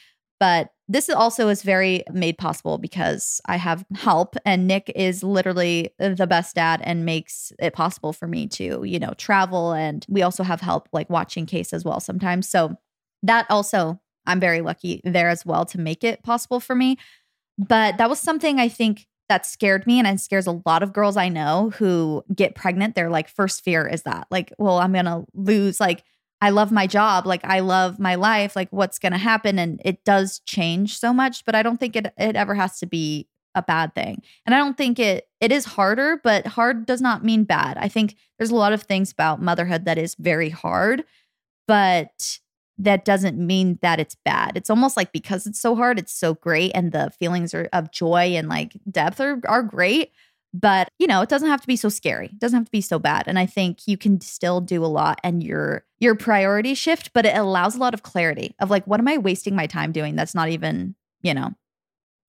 [0.41, 5.91] but this also is very made possible because I have help and Nick is literally
[5.99, 10.23] the best dad and makes it possible for me to, you know, travel and we
[10.23, 12.49] also have help like watching case as well sometimes.
[12.49, 12.75] So
[13.23, 16.97] that also I'm very lucky there as well to make it possible for me.
[17.59, 20.93] But that was something I think that scared me and it scares a lot of
[20.93, 22.95] girls I know who get pregnant.
[22.95, 26.05] Their like first fear is that, like, well, I'm gonna lose, like,
[26.43, 29.59] I love my job, like I love my life, like what's gonna happen?
[29.59, 32.87] And it does change so much, but I don't think it it ever has to
[32.87, 34.23] be a bad thing.
[34.47, 37.77] And I don't think it it is harder, but hard does not mean bad.
[37.79, 41.05] I think there's a lot of things about motherhood that is very hard,
[41.69, 42.39] but
[42.81, 44.57] that doesn't mean that it's bad.
[44.57, 47.93] It's almost like because it's so hard, it's so great and the feelings are, of
[47.93, 50.13] joy and like depth are are great,
[50.55, 52.27] but you know, it doesn't have to be so scary.
[52.27, 53.25] It doesn't have to be so bad.
[53.27, 57.27] And I think you can still do a lot and your your priority shift, but
[57.27, 60.17] it allows a lot of clarity of like what am I wasting my time doing
[60.17, 61.51] that's not even, you know,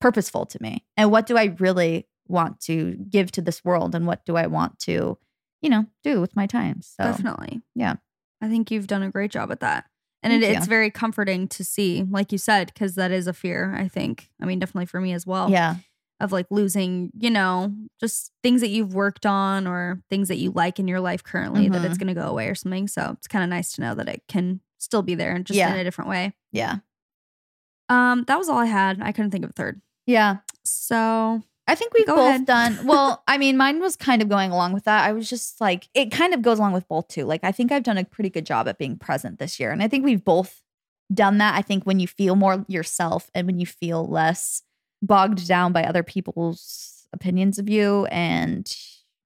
[0.01, 0.83] purposeful to me?
[0.97, 4.47] And what do I really want to give to this world and what do I
[4.47, 5.17] want to,
[5.61, 6.81] you know, do with my time?
[6.81, 7.61] So Definitely.
[7.73, 7.95] yeah.
[8.41, 9.85] I think you've done a great job at that.
[10.23, 13.73] And it, it's very comforting to see, like you said, because that is a fear,
[13.75, 14.29] I think.
[14.41, 15.49] I mean, definitely for me as well.
[15.49, 15.75] Yeah.
[16.19, 20.51] Of like losing, you know, just things that you've worked on or things that you
[20.51, 21.85] like in your life currently that Mm-hmm.
[21.87, 22.87] it's going to go away or something.
[22.87, 25.57] So it's kind of nice to know that it can still be there and just
[25.57, 25.73] Yeah.
[25.73, 26.33] in a different way.
[26.51, 26.77] Yeah.
[27.89, 29.01] Um, That was all I had.
[29.01, 29.81] I couldn't think of a third.
[30.05, 30.37] Yeah.
[30.63, 32.45] So I think we've Go both ahead.
[32.45, 33.23] done well.
[33.27, 35.07] I mean, mine was kind of going along with that.
[35.07, 37.23] I was just like, it kind of goes along with both too.
[37.23, 39.71] Like, I think I've done a pretty good job at being present this year.
[39.71, 40.61] And I think we've both
[41.13, 41.55] done that.
[41.55, 44.63] I think when you feel more yourself and when you feel less
[45.01, 48.75] bogged down by other people's opinions of you and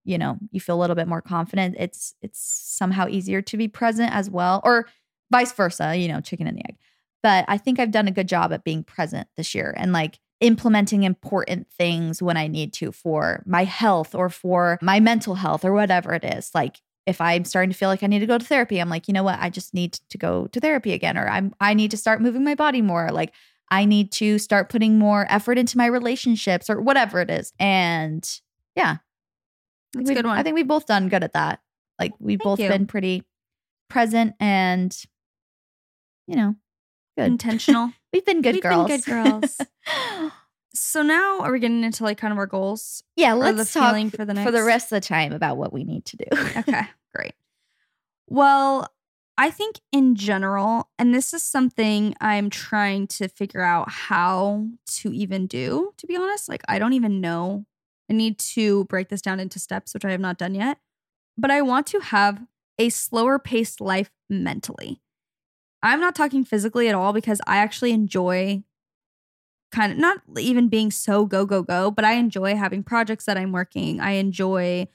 [0.07, 3.67] you know, you feel a little bit more confident, it's it's somehow easier to be
[3.67, 4.61] present as well.
[4.63, 4.87] Or
[5.31, 6.77] vice versa, you know, chicken and the egg.
[7.23, 10.19] But I think I've done a good job at being present this year and like
[10.41, 15.63] implementing important things when I need to for my health or for my mental health
[15.63, 16.51] or whatever it is.
[16.53, 19.07] Like if I'm starting to feel like I need to go to therapy, I'm like,
[19.07, 19.39] you know what?
[19.39, 22.43] I just need to go to therapy again or I'm I need to start moving
[22.43, 23.09] my body more.
[23.11, 23.33] Like
[23.71, 27.53] I need to start putting more effort into my relationships or whatever it is.
[27.59, 28.27] And
[28.75, 28.97] yeah.
[29.93, 30.37] That's good one.
[30.37, 31.61] I think we've both done good at that.
[31.97, 32.67] Like we've Thank both you.
[32.67, 33.23] been pretty
[33.89, 34.95] present and
[36.27, 36.55] you know,
[37.17, 37.27] good.
[37.27, 37.91] intentional.
[38.15, 38.87] We've been good We've been girls.
[38.87, 39.61] good girls.
[40.73, 43.03] so now are we getting into like kind of our goals?
[43.17, 46.05] yeah, let's talk for the for the rest of the time about what we need
[46.05, 46.25] to do.
[46.31, 47.33] Okay, great.
[48.27, 48.87] Well,
[49.37, 54.65] I think in general, and this is something I'm trying to figure out how
[54.99, 56.47] to even do, to be honest.
[56.47, 57.65] Like, I don't even know.
[58.09, 60.77] I need to break this down into steps, which I have not done yet.
[61.37, 62.41] But I want to have
[62.79, 65.01] a slower paced life mentally.
[65.85, 68.63] I'm not talking physically at all because I actually enjoy
[69.71, 73.37] kind of not even being so go, go, go, but I enjoy having projects that
[73.37, 73.99] I'm working.
[73.99, 74.87] I enjoy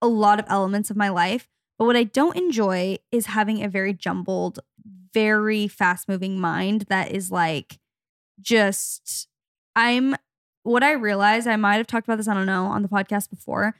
[0.00, 1.48] a lot of elements of my life.
[1.78, 4.58] But what I don't enjoy is having a very jumbled,
[5.12, 7.78] very fast moving mind that is like
[8.40, 9.28] just,
[9.76, 10.16] I'm,
[10.62, 13.30] what I realized, I might have talked about this, I don't know, on the podcast
[13.30, 13.76] before,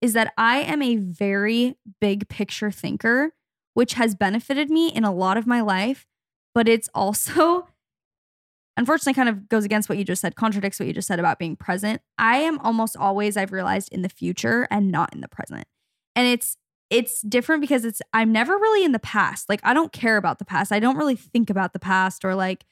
[0.00, 3.32] is that I am a very big picture thinker,
[3.76, 6.06] which has benefited me in a lot of my life.
[6.54, 7.68] But it's also,
[8.78, 11.38] unfortunately, kind of goes against what you just said, contradicts what you just said about
[11.38, 12.00] being present.
[12.16, 15.66] I am almost always, I've realized, in the future and not in the present.
[16.14, 16.56] And it's,
[16.88, 19.50] it's different because it's I'm never really in the past.
[19.50, 20.72] Like I don't care about the past.
[20.72, 22.64] I don't really think about the past or like,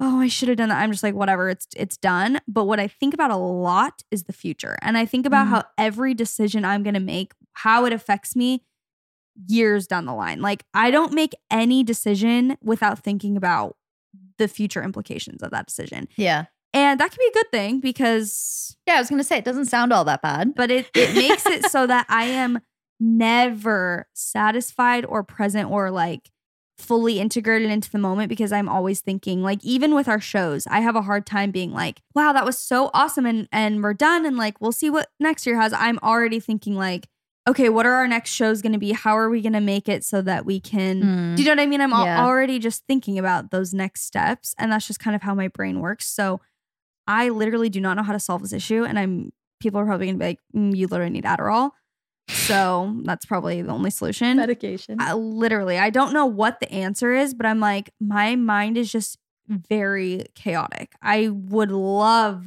[0.00, 0.78] oh, I should have done that.
[0.80, 2.40] I'm just like, whatever, it's it's done.
[2.48, 4.78] But what I think about a lot is the future.
[4.80, 5.50] And I think about Mhm.
[5.50, 8.62] how every decision I'm gonna make, how it affects me
[9.46, 10.40] years down the line.
[10.40, 13.76] Like I don't make any decision without thinking about
[14.38, 16.08] the future implications of that decision.
[16.16, 16.46] yeah.
[16.74, 19.66] And that can be a good thing because Yeah, I was gonna say it doesn't
[19.66, 20.54] sound all that bad.
[20.54, 22.60] but it it makes it so that I am
[23.00, 26.30] never satisfied or present or like
[26.76, 30.80] fully integrated into the moment because I'm always thinking like even with our shows I
[30.80, 34.24] have a hard time being like wow that was so awesome and and we're done
[34.24, 37.08] and like we'll see what next year has I'm already thinking like
[37.48, 39.88] okay what are our next shows going to be how are we going to make
[39.88, 41.36] it so that we can Mm.
[41.36, 42.24] do you know what I mean I'm Yeah.
[42.24, 45.80] already just thinking about those next steps and that's just kind of how my brain
[45.80, 46.40] works so
[47.06, 50.06] I literally do not know how to solve this issue and I'm people are probably
[50.06, 51.70] going to be like "Mm, you literally need Adderall
[52.28, 55.00] so that's probably the only solution Medication.
[55.00, 58.92] I, literally i don't know what the answer is but i'm like my mind is
[58.92, 62.46] just very chaotic i would love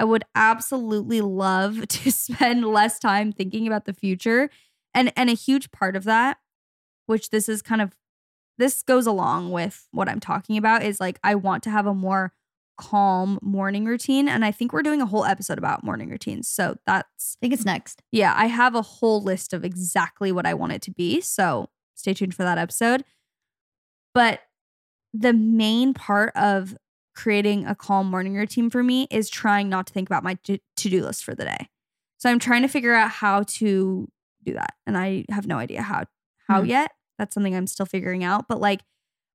[0.00, 4.50] i would absolutely love to spend less time thinking about the future
[4.94, 6.38] and and a huge part of that
[7.06, 7.96] which this is kind of
[8.58, 11.94] this goes along with what i'm talking about is like i want to have a
[11.94, 12.32] more
[12.78, 16.76] calm morning routine and i think we're doing a whole episode about morning routines so
[16.86, 18.02] that's I think it's next.
[18.12, 21.22] yeah, I have a whole list of exactly what I want it to be.
[21.22, 23.02] So stay tuned for that episode.
[24.14, 24.40] But
[25.14, 26.76] the main part of
[27.20, 30.58] creating a calm morning routine for me is trying not to think about my to
[30.76, 31.68] do list for the day.
[32.18, 34.08] So I'm trying to figure out how to
[34.44, 34.74] do that.
[34.86, 36.04] And I have no idea how
[36.48, 36.68] how Hmm.
[36.68, 36.92] yet.
[37.18, 38.46] That's something I'm still figuring out.
[38.48, 38.80] But like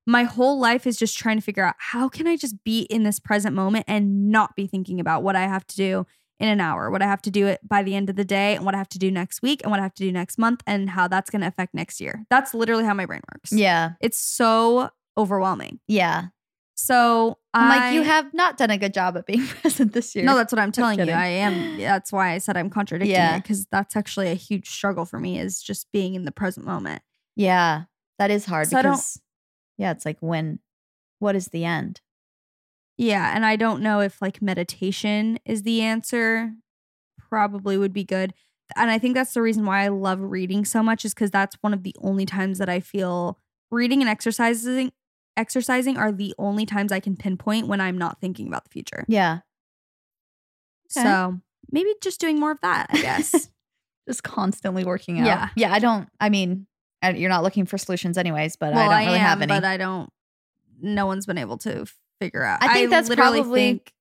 [0.07, 3.03] my whole life is just trying to figure out how can I just be in
[3.03, 6.05] this present moment and not be thinking about what I have to do
[6.39, 8.55] in an hour, what I have to do it by the end of the day,
[8.55, 10.37] and what I have to do next week, and what I have to do next
[10.37, 12.25] month, and how that's going to affect next year.
[12.29, 13.51] That's literally how my brain works.
[13.51, 13.91] Yeah.
[14.01, 15.79] it's so overwhelming.
[15.87, 16.25] Yeah.
[16.75, 20.13] So I'm I, like, you have not done a good job at being present this
[20.15, 20.25] year.
[20.25, 21.11] no, that's what I'm telling you.
[21.13, 21.77] I am.
[21.77, 23.37] That's why I said I'm contradicting Yeah.
[23.37, 26.65] it because that's actually a huge struggle for me is just being in the present
[26.65, 27.01] moment.
[27.35, 27.83] yeah.
[28.19, 29.19] That is hard So because,
[29.77, 30.59] yeah, it's like when,
[31.19, 31.99] what is the end?
[32.97, 36.53] Yeah, and I don't know if like meditation is the answer.
[37.29, 38.33] Probably would be good.
[38.75, 41.55] And I think that's the reason why I love reading so much is cuz that's
[41.61, 43.37] one of the only times that I feel
[43.69, 44.91] reading and exercising
[45.37, 49.05] exercising are the only times I can pinpoint when I'm not thinking about the future.
[49.07, 49.39] Yeah.
[50.95, 51.03] Okay.
[51.07, 51.39] So,
[51.71, 53.49] maybe just doing more of that, I guess.
[54.07, 55.25] Just constantly working out.
[55.25, 55.49] Yeah.
[55.55, 55.73] Yeah.
[55.73, 56.67] I don't, I mean,
[57.15, 59.47] you're not looking for solutions anyways, but well, I don't really am, have any.
[59.49, 60.11] but I don't
[60.79, 61.85] no one's been able to
[62.21, 62.59] figure out.
[62.61, 63.91] I think that's literally probably- think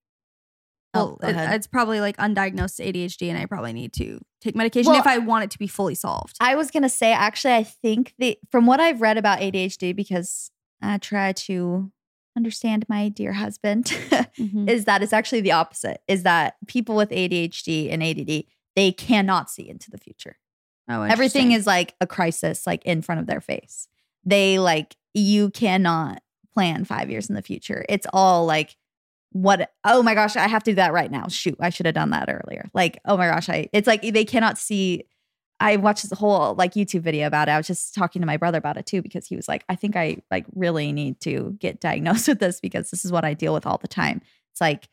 [0.97, 4.55] Oh, well, go it- it's probably like undiagnosed ADHD, and I probably need to take
[4.55, 6.37] medication Well, if I want it to be fully solved.
[6.39, 10.51] I was gonna say actually, I think the from what I've read about ADHD, because
[10.91, 11.91] I try to
[12.37, 13.85] understand my dear husband,
[14.39, 14.69] Mhm.
[14.69, 16.03] is that it's actually the opposite.
[16.09, 18.45] Is that people with ADHD and ADD
[18.77, 20.37] they cannot see into the future.
[20.89, 23.87] oh, Everything is like a crisis, like in front of their face.
[24.25, 27.85] They like you cannot plan five years in the future.
[27.89, 28.77] It's all like
[29.31, 31.95] what oh my gosh i have to do that right now shoot i should have
[31.97, 35.03] done that earlier like oh my gosh i it's like they cannot see
[35.61, 38.37] i watched this whole like youtube video about it i was just talking to my
[38.37, 41.57] brother about it too because he was like i think i like really need to
[41.59, 44.21] get diagnosed with this because this is what i deal with all the time
[44.53, 44.89] it's like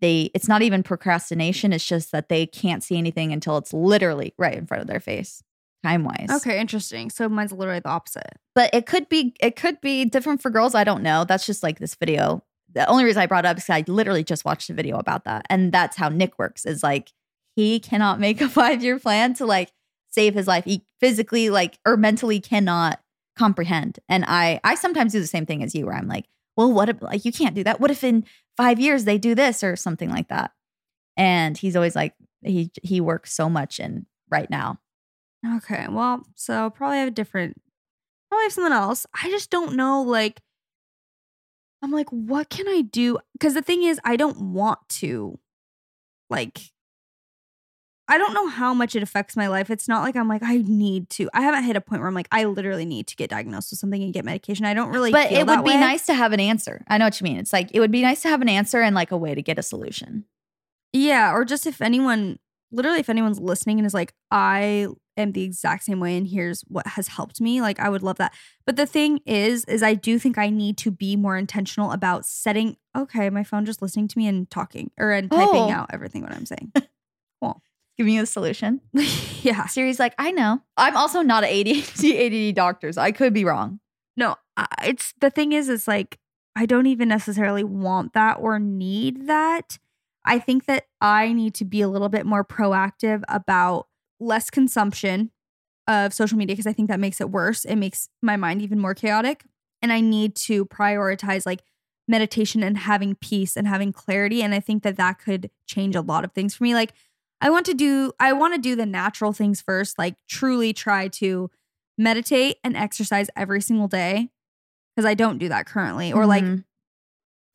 [0.00, 4.34] they it's not even procrastination it's just that they can't see anything until it's literally
[4.38, 5.42] right in front of their face
[5.84, 6.58] time wise okay.
[6.58, 7.10] Interesting.
[7.10, 8.38] So mine's literally the opposite.
[8.54, 11.62] but it could be it could be different for girls i don't know that's just
[11.62, 14.70] like this video the only reason i brought it up is i literally just watched
[14.70, 17.12] a video about that and that's how nick works is like
[17.54, 19.70] he cannot make a five year plan to like
[20.14, 23.00] save his life he physically like or mentally cannot
[23.36, 26.72] comprehend and i i sometimes do the same thing as you where i'm like well
[26.72, 28.24] what if like you can't do that what if in
[28.56, 30.52] five years they do this or something like that
[31.16, 34.78] and he's always like he he works so much in right now
[35.56, 35.86] Okay.
[35.90, 37.60] Well, so probably have a different,
[38.30, 39.06] probably have something else.
[39.22, 40.02] I just don't know.
[40.02, 40.40] Like,
[41.82, 43.18] I'm like, what can I do?
[43.34, 45.38] Because the thing is, I don't want to,
[46.30, 46.60] like,
[48.06, 49.70] I don't know how much it affects my life.
[49.70, 51.30] It's not like I'm like, I need to.
[51.32, 53.78] I haven't hit a point where I'm like, I literally need to get diagnosed with
[53.78, 54.66] something and get medication.
[54.66, 55.80] I don't really but it would be way.
[55.80, 56.84] nice to have an answer.
[56.86, 57.38] I know what you mean.
[57.38, 59.40] It's like it would be nice to have an answer and like a way to
[59.42, 60.24] get a solution.
[60.92, 62.38] Yeah, or just if anyone,
[62.70, 64.86] literally, if anyone's listening and is like, I
[65.16, 68.18] am the exact same way, and here's what has helped me, like, I would love
[68.18, 68.32] that.
[68.66, 72.26] But the thing is, is I do think I need to be more intentional about
[72.26, 72.76] setting.
[72.96, 75.70] Okay, my phone just listening to me and talking or and typing Oh.
[75.70, 76.70] out everything what I'm saying.
[77.96, 78.80] Giving you a solution.
[79.42, 80.60] yeah, Siri's like, I know.
[80.76, 83.80] I'm also not an ADHD ADD doctor, so I could be wrong.
[84.16, 86.18] no, I- it's the thing is, it's like
[86.56, 89.78] I don't even necessarily want that or need that.
[90.24, 93.88] I think that I need to be a little bit more proactive about
[94.20, 95.30] less consumption
[95.86, 97.64] of social media because I think that makes it worse.
[97.64, 99.44] It makes my mind even more chaotic.
[99.82, 101.62] And I need to prioritize like
[102.08, 104.42] meditation and having peace and having clarity.
[104.42, 106.72] And I think that that could change a lot of things for me.
[106.74, 106.92] Like,
[107.40, 111.08] I want to do, I want to do the natural things first, like truly try
[111.08, 111.50] to
[111.98, 114.30] meditate and exercise every single day
[114.94, 116.64] because I don't do that currently, or like Mhm.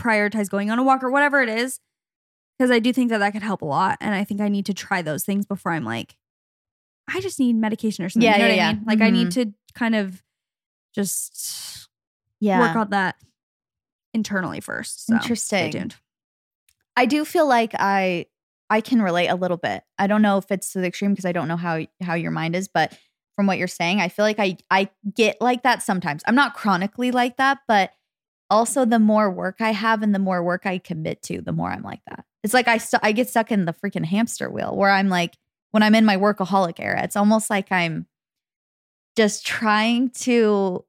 [0.02, 1.80] prioritize going on a walk or whatever it is
[2.58, 4.66] because I do think that that could help a lot and I think I need
[4.68, 6.16] to try those things before I'm like
[7.14, 8.70] I just need medication or something Yeah, you know yeah, what yeah.
[8.70, 9.34] I mean like I need Mhm.
[9.34, 10.24] to kind of
[10.96, 11.90] just
[12.40, 12.60] yeah.
[12.60, 13.16] work on that
[14.14, 15.72] internally first so Interesting.
[15.72, 15.96] stay tuned
[16.96, 18.28] I do feel like I
[18.70, 19.84] I can relate a little bit.
[19.98, 22.32] I don't know if it's to the extreme because I don't know how how your
[22.32, 22.98] mind is, but
[23.36, 26.24] from what you're saying, I feel like I I get like that sometimes.
[26.28, 27.92] I'm not chronically like that, but
[28.50, 31.70] also the more work I have and the more work I commit to, the more
[31.70, 32.26] I'm like that.
[32.44, 35.38] It's like I st- I get stuck in the freaking hamster wheel where I'm like
[35.72, 38.08] when I'm in my workaholic era, it's almost like I'm
[39.16, 40.86] just trying to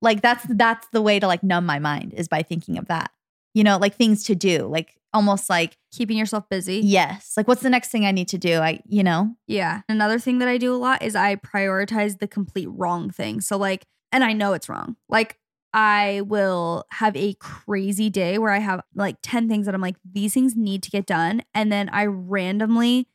[0.00, 3.10] like that's that's the way to like numb my mind is by thinking of that
[3.54, 7.60] you know, like things to do, like almost like, keeping yourself busy yes, like what's
[7.60, 8.58] the next thing I need to do?
[8.60, 9.82] I, you know, Yeah.
[9.90, 13.42] Another thing that I do a lot is I prioritize the complete wrong thing.
[13.42, 14.96] So, like, and I know it's wrong.
[15.10, 15.38] Like,
[15.74, 19.96] I will have a crazy day where I have like 10 things that I'm like,
[20.10, 21.42] these things need to get done.
[21.54, 23.08] And then I randomly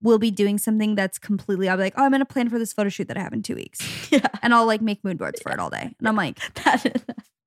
[0.00, 2.58] will be doing something that's completely, I'll be like, oh, I'm going to plan for
[2.58, 3.80] this photo shoot that I have in two weeks.
[4.10, 4.26] Yeah.
[4.42, 5.94] And I'll like make mood boards for it all day.
[5.98, 7.02] And I'm like, That is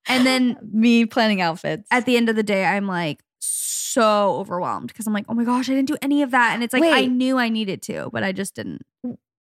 [0.08, 1.88] and then me planning outfits.
[1.92, 5.44] at the end of the day, I'm like so overwhelmed because I'm like, oh my
[5.44, 6.54] gosh, I didn't do any of that.
[6.54, 8.84] And it's like, I knew I needed to, but I just didn't.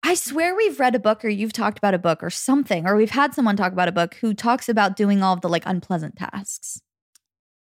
[0.02, 2.96] I swear we've read a book or you've talked about a book or something, or
[2.96, 5.64] we've had someone talk about a book who talks about doing all of the like
[5.66, 6.80] unpleasant tasks.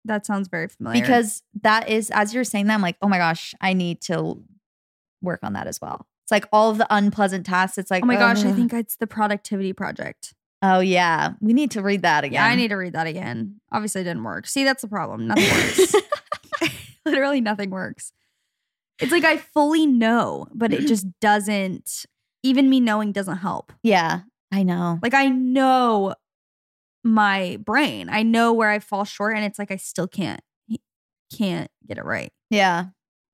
[0.04, 1.00] That sounds very familiar.
[1.00, 4.42] Because that is, as you're saying that, I'm like, oh my gosh, I need to
[5.20, 6.06] work on that as well.
[6.24, 7.76] It's like all of the unpleasant tasks.
[7.76, 10.34] It's like, oh my gosh, I think it's the productivity project.
[10.62, 12.34] Oh yeah, we need to read that again.
[12.34, 13.60] Yeah, I need to read that again.
[13.72, 14.46] Obviously, it didn't work.
[14.46, 15.26] See, that's the problem.
[15.28, 15.94] Nothing works.
[17.04, 18.12] Literally, nothing works.
[19.00, 22.04] It's like I fully know, but it just doesn't.
[22.42, 23.72] Even me knowing doesn't help.
[23.82, 24.20] yeah,
[24.52, 24.98] I know.
[25.02, 26.14] Like I know
[27.02, 28.08] my brain.
[28.10, 30.40] I know where I fall short, and it's like I still can't
[31.36, 32.30] can't get it right.
[32.50, 32.86] Yeah,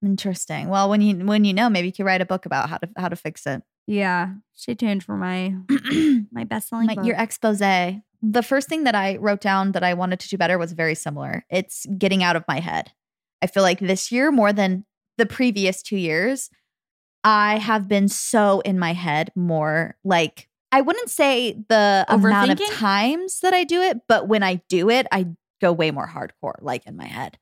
[0.02, 0.68] interesting.
[0.68, 2.88] Well, when you when you know, maybe you could write a book about how to
[2.96, 3.62] how to fix it.
[3.86, 5.54] Yeah, stay tuned for my
[6.32, 7.58] my best selling My- your expose.
[7.58, 10.94] The first thing that I wrote down that I wanted to do better was very
[10.94, 11.44] similar.
[11.50, 12.92] It's getting out of my head.
[13.42, 14.86] I feel like this year more than
[15.18, 16.48] the previous two years,
[17.22, 19.96] I have been so in my head more.
[20.04, 24.62] Like I wouldn't say the amount of times that I do it, but when I
[24.68, 25.28] do it, I
[25.60, 27.38] go way more hardcore, like in my head.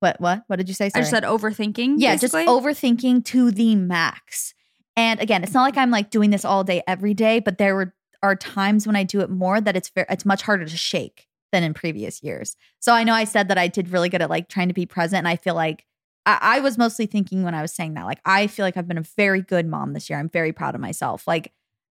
[0.00, 0.90] What what what did you say?
[0.94, 1.96] I just said overthinking.
[1.98, 2.44] Yeah, basically.
[2.44, 4.54] just overthinking to the max.
[4.96, 7.74] And again, it's not like I'm like doing this all day every day, but there
[7.74, 10.76] were are times when I do it more that it's very it's much harder to
[10.76, 12.56] shake than in previous years.
[12.80, 14.86] So I know I said that I did really good at like trying to be
[14.86, 15.84] present, and I feel like
[16.24, 18.88] I, I was mostly thinking when I was saying that, like I feel like I've
[18.88, 20.18] been a very good mom this year.
[20.18, 21.26] I'm very proud of myself.
[21.26, 21.52] Like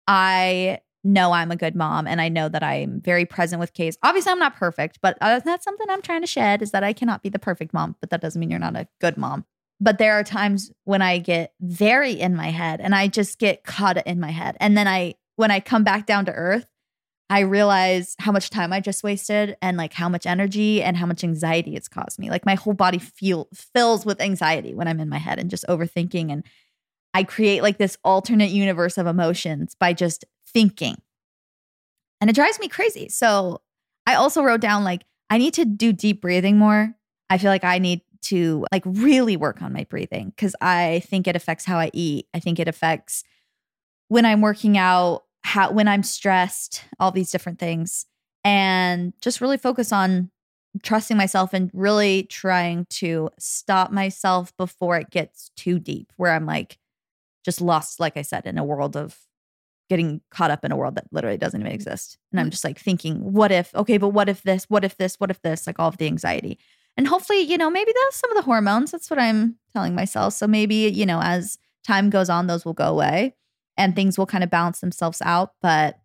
[0.06, 3.96] I know I'm a good mom, and I know that I'm very present with Case.
[4.02, 6.92] Obviously, I'm not perfect, but uh, that's something I'm trying to shed is that I
[6.92, 9.46] cannot be the perfect mom, but that doesn't mean you're not a good mom
[9.80, 13.64] but there are times when I get very in my head and I just get
[13.64, 14.56] caught in my head.
[14.60, 16.66] And then I, when I come back down to earth,
[17.30, 21.04] I realize how much time I just wasted and like how much energy and how
[21.04, 22.30] much anxiety it's caused me.
[22.30, 25.66] Like my whole body feel fills with anxiety when I'm in my head and just
[25.68, 26.32] overthinking.
[26.32, 26.42] And
[27.12, 30.96] I create like this alternate universe of emotions by just thinking.
[32.20, 33.10] And it drives me crazy.
[33.10, 33.60] So
[34.06, 36.94] I also wrote down like, I need to do deep breathing more.
[37.28, 41.26] I feel like I need to like really work on my breathing because I think
[41.26, 42.26] it affects how I eat.
[42.34, 43.24] I think it affects
[44.08, 48.06] when I'm working out, how when I'm stressed, all these different things.
[48.44, 50.30] And just really focus on
[50.82, 56.46] trusting myself and really trying to stop myself before it gets too deep, where I'm
[56.46, 56.78] like
[57.44, 59.18] just lost, like I said, in a world of
[59.88, 61.74] getting caught up in a world that literally doesn't even mm.
[61.74, 62.18] exist.
[62.30, 62.50] And I'm mm.
[62.50, 65.40] just like thinking, what if, okay, but what if this, what if this, what if
[65.42, 66.58] this, like all of the anxiety.
[66.98, 68.90] And hopefully, you know, maybe that's some of the hormones.
[68.90, 70.34] That's what I'm telling myself.
[70.34, 73.36] So maybe, you know, as time goes on, those will go away
[73.76, 75.52] and things will kind of balance themselves out.
[75.62, 75.98] But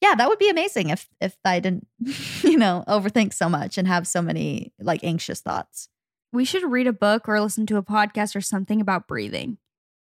[0.00, 1.86] yeah, that would be amazing if if I didn't,
[2.42, 5.88] you know, overthink so much and have so many like anxious thoughts.
[6.32, 9.58] we should read a book or listen to a podcast or something about breathing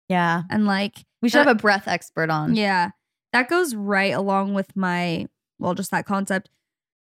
[0.09, 0.43] Yeah.
[0.51, 2.53] and like We should that- have a breath expert on.
[2.55, 2.89] Yeah.
[3.31, 6.49] That goes right along with my, well, just that concept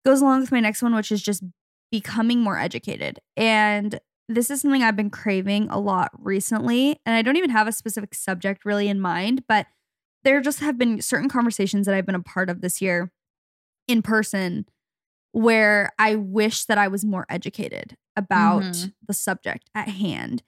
[0.05, 1.43] goes along with my next one, which is just
[1.91, 3.19] becoming more educated.
[3.37, 7.01] And this is something I've been craving a lot recently.
[7.07, 9.67] And I don't even have a specific subject really in mind, but
[10.25, 13.13] there just have been certain conversations that I've been a part of this year
[13.87, 14.67] in person
[15.33, 18.95] where I wish that I was more educated about Mhm.
[19.07, 20.43] the subject at hand.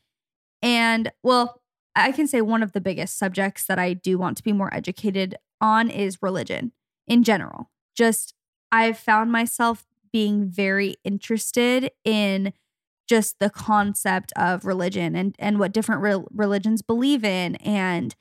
[0.63, 1.63] And well,
[1.95, 4.73] I can say one of the biggest subjects that I do want to be more
[4.75, 6.73] educated on is religion
[7.07, 7.71] in general.
[7.95, 8.35] Just
[8.73, 12.53] I've found myself being very interested in
[13.09, 18.15] just the concept of religion and and what different rel religions believe in and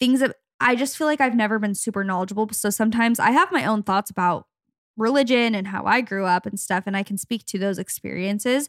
[0.00, 2.48] things that I just feel like I've never been super knowledgeable.
[2.52, 4.46] So sometimes I have my own thoughts about
[4.96, 8.68] religion and how I grew up and stuff and I can speak to those experiences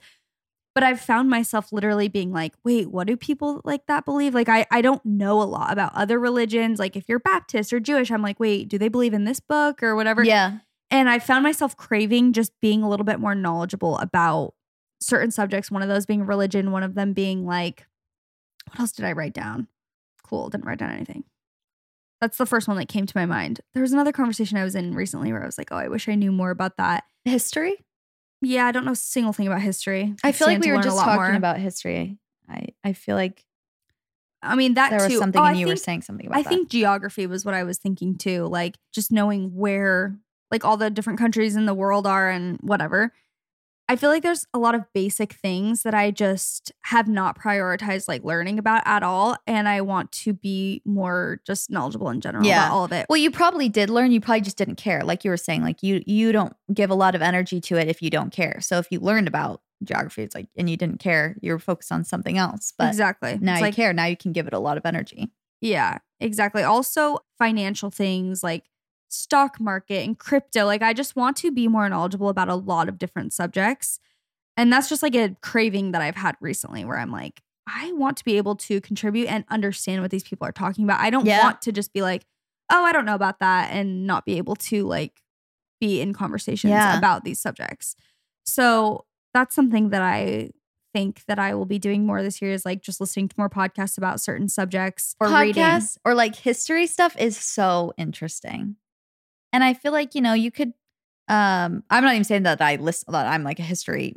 [0.73, 4.33] but I've found myself literally being like, wait, what do people like that believe?
[4.33, 6.79] Like, I, I don't know a lot about other religions.
[6.79, 9.83] Like, if you're Baptist or Jewish, I'm like, wait, do they believe in this book
[9.83, 10.23] or whatever?
[10.23, 10.59] Yeah.
[10.93, 14.53] And I found myself craving just being a little bit more knowledgeable about
[15.01, 15.71] certain subjects.
[15.71, 17.87] One of those being religion, one of them being like,
[18.69, 19.67] what else did I write down?
[20.21, 21.23] Cool, didn't write down anything.
[22.21, 23.59] That's the first one that came to my mind.
[23.73, 26.07] There was another conversation I was in recently where I was like, oh, I wish
[26.07, 27.05] I knew more about that.
[27.25, 27.83] History?
[28.43, 30.13] Yeah, I don't know a single thing about history.
[30.23, 31.33] I feel like we were just talking more.
[31.33, 32.19] about history.
[32.47, 33.43] I, I feel like
[34.43, 36.43] I mean, that there was something Oh, and I you were saying something about I
[36.43, 36.49] that.
[36.49, 38.45] think geography was what I was thinking too.
[38.45, 40.19] Like just knowing where,
[40.53, 43.11] like all the different countries in the world are and whatever.
[43.89, 48.07] I feel like there's a lot of basic things that I just have not prioritized
[48.07, 49.35] like learning about at all.
[49.45, 52.65] And I want to be more just knowledgeable in general Yeah.
[52.67, 53.05] about all of it.
[53.09, 54.13] Well, you probably did learn.
[54.13, 55.03] You probably just didn't care.
[55.03, 57.89] Like you were saying, like you you don't give a lot of energy to it
[57.89, 58.61] if you don't care.
[58.61, 62.05] So if you learned about geography, it's like and you didn't care, you're focused on
[62.05, 62.71] something else.
[62.77, 63.37] But exactly.
[63.41, 63.91] now It's you like, care.
[63.91, 65.29] Now you can give it a lot of energy.
[65.59, 66.63] Yeah, exactly.
[66.63, 68.63] Also, financial things like
[69.13, 70.65] stock market and crypto.
[70.65, 73.99] Like, I just want to be more knowledgeable about a lot of different subjects.
[74.57, 78.17] And that's just like a craving that I've had recently where I'm like, I want
[78.17, 80.99] to be able to contribute and understand what these people are talking about.
[80.99, 81.43] I don't Yeah.
[81.43, 82.25] want to just be like,
[82.71, 85.21] oh, I don't know about that and not be able to like
[85.79, 86.97] be in conversations Yeah.
[86.97, 87.95] about these subjects.
[88.45, 90.51] So that's something that I
[90.93, 93.49] think that I will be doing more this year is like just listening to more
[93.49, 95.81] podcasts about certain subjects or reading.
[96.05, 98.75] Or like history stuff is so interesting.
[99.53, 100.73] And I feel like, you know, you could
[101.29, 104.15] um I'm not even saying that I listen that I'm like a history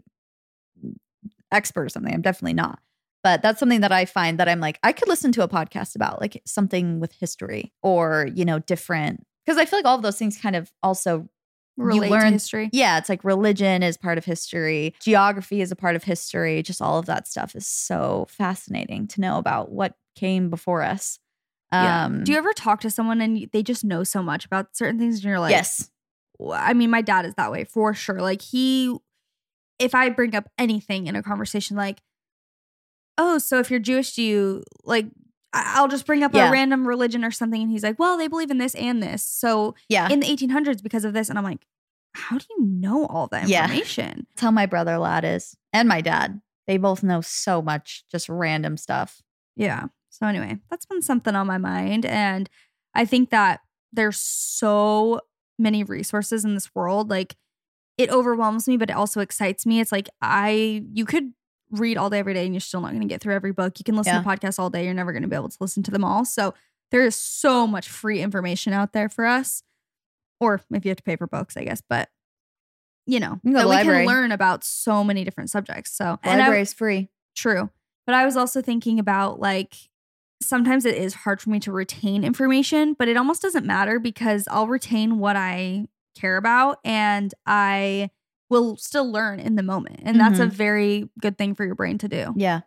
[1.53, 2.13] expert or something.
[2.13, 2.81] I'm definitely not.
[3.23, 5.97] But that's something that I find that I'm like, I could listen to a podcast
[5.97, 10.03] about like something with history or, you know, different because I feel like all of
[10.03, 11.29] those things kind of also
[11.77, 12.71] relate learn- to history.
[12.73, 16.81] yeah, it's like religion is part of history, geography is a part of history, just
[16.81, 21.19] all of that stuff is so fascinating to know about what came before us.
[21.73, 22.05] Yeah.
[22.05, 24.99] Um Do you ever talk to someone and they just know so much about certain
[24.99, 25.91] things and you're like, Yes.
[26.53, 28.21] I mean, my dad is that way for sure.
[28.21, 28.95] Like he,
[29.79, 32.03] if I bring up anything in a conversation, like,
[33.19, 35.07] oh, so if you're Jewish, do you like?
[35.53, 36.49] I'll just bring up Yeah.
[36.49, 39.23] a random religion or something, and he's like, well, they believe in this and this.
[39.23, 40.09] So Yeah.
[40.11, 41.67] in the 1800s because of this, and I'm like,
[42.15, 44.27] how do you know all that information?
[44.35, 45.57] That's how my brother lad is.
[45.73, 46.43] And my dad.
[46.67, 49.23] They both know so much, just random stuff.
[49.55, 49.85] Yeah.
[50.19, 52.07] So anyway, that's been something on my mind.
[52.07, 52.49] And
[52.95, 53.61] I think that
[53.93, 55.21] there's so
[55.59, 57.11] many resources in this world.
[57.11, 57.37] Like
[57.99, 59.81] it overwhelms me, but it also excites me.
[59.81, 61.33] It's like I you could
[61.71, 63.79] read all day every day and you're still not gonna get through every book.
[63.79, 64.23] You can listen Yeah.
[64.23, 66.25] to podcasts all day, you're never gonna be able to listen to them all.
[66.25, 66.55] So
[66.91, 69.63] there is so much free information out there for us.
[70.41, 71.83] Or if you have to pay for books, I guess.
[71.89, 72.09] But
[73.07, 75.93] you know, You can go to that we can learn about so many different subjects.
[75.93, 77.09] So Library is free.
[77.35, 77.71] True.
[78.05, 79.75] But I was also thinking about like
[80.43, 84.47] sometimes it is hard for me to retain information, but it almost doesn't matter because
[84.51, 88.11] I'll retain what I care about and I
[88.49, 90.01] will still learn in the moment.
[90.05, 92.33] And that's a very good thing for your brain to do.
[92.37, 92.61] Yeah.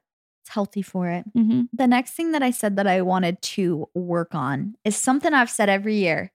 [0.43, 1.26] It's healthy for it.
[1.34, 1.63] Mm-hmm.
[1.72, 5.49] The next thing that I said that I wanted to work on is something I've
[5.49, 6.32] said every year,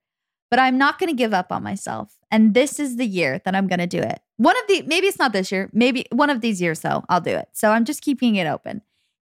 [0.50, 2.16] but I'm not going to give up on myself.
[2.30, 4.20] And this is the year that I'm going to do it.
[4.38, 7.20] One of the, maybe it's not this year, maybe one of these years, though, I'll
[7.20, 7.48] do it.
[7.52, 8.82] So I'm just keeping it open,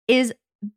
[0.07, 0.33] is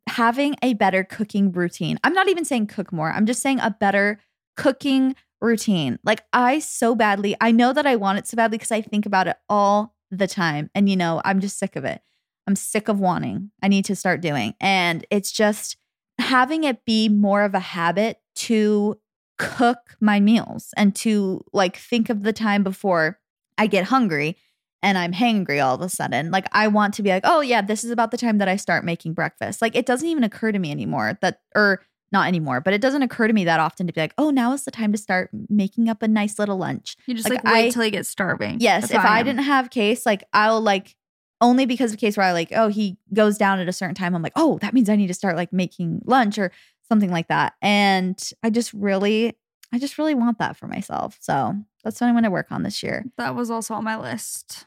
[0.07, 1.99] having a better cooking routine.
[2.03, 4.19] I'm not even saying cook more, I'm just saying a better
[4.57, 5.99] cooking routine.
[6.03, 9.05] Like I so badly, I know that I want it so badly because I think
[9.05, 10.69] about it all the time.
[10.75, 12.01] And, you know, I'm just sick of it.
[12.47, 13.51] I'm sick of wanting.
[13.61, 14.53] I need to start doing.
[14.59, 15.77] And it's just
[16.19, 18.99] having it be more of a habit to
[19.37, 23.19] cook my meals and to like think of the time before
[23.57, 24.37] I get hungry
[24.83, 26.31] and I'm hangry all of a sudden.
[26.31, 28.55] Like I want to be like, oh yeah, this is about the time that I
[28.55, 29.61] start making breakfast.
[29.61, 33.03] Like it doesn't even occur to me anymore that or not anymore, but it doesn't
[33.03, 35.29] occur to me that often to be like, oh, now is the time to start
[35.49, 36.97] making up a nice little lunch.
[37.05, 38.57] You just Like, like, wait I- till you get starving.
[38.59, 40.95] Yes, That's if how I, didn't have Case, like I'll like
[41.39, 44.13] only because of Case where I like, oh, he goes down at a certain time.
[44.13, 46.51] I'm like, oh, that means I need to start like making lunch or
[46.89, 47.53] something like that.
[47.61, 49.37] And I just really,
[49.71, 51.17] I just really want that for myself.
[51.21, 53.05] So that's what I'm going to work on this year.
[53.17, 54.65] That was also on my list.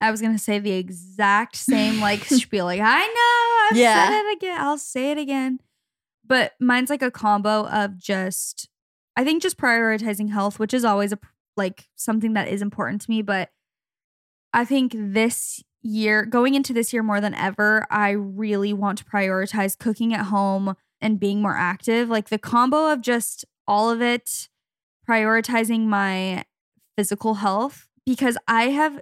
[0.00, 2.64] I was gonna say the exact same like spiel.
[2.64, 4.08] Like I know, I've Yeah.
[4.08, 4.60] said it again.
[4.60, 5.60] I'll say it again.
[6.26, 8.68] But mine's like a combo of just,
[9.16, 11.18] I think just prioritizing health, which is always a
[11.56, 13.20] like something that is important to me.
[13.22, 13.50] But
[14.52, 19.04] I think this year, going into this year more than ever, I really want to
[19.04, 22.08] prioritize cooking at home and being more active.
[22.08, 24.48] Like the combo of just all of it,
[25.08, 26.44] prioritizing my
[26.96, 29.00] physical health because I have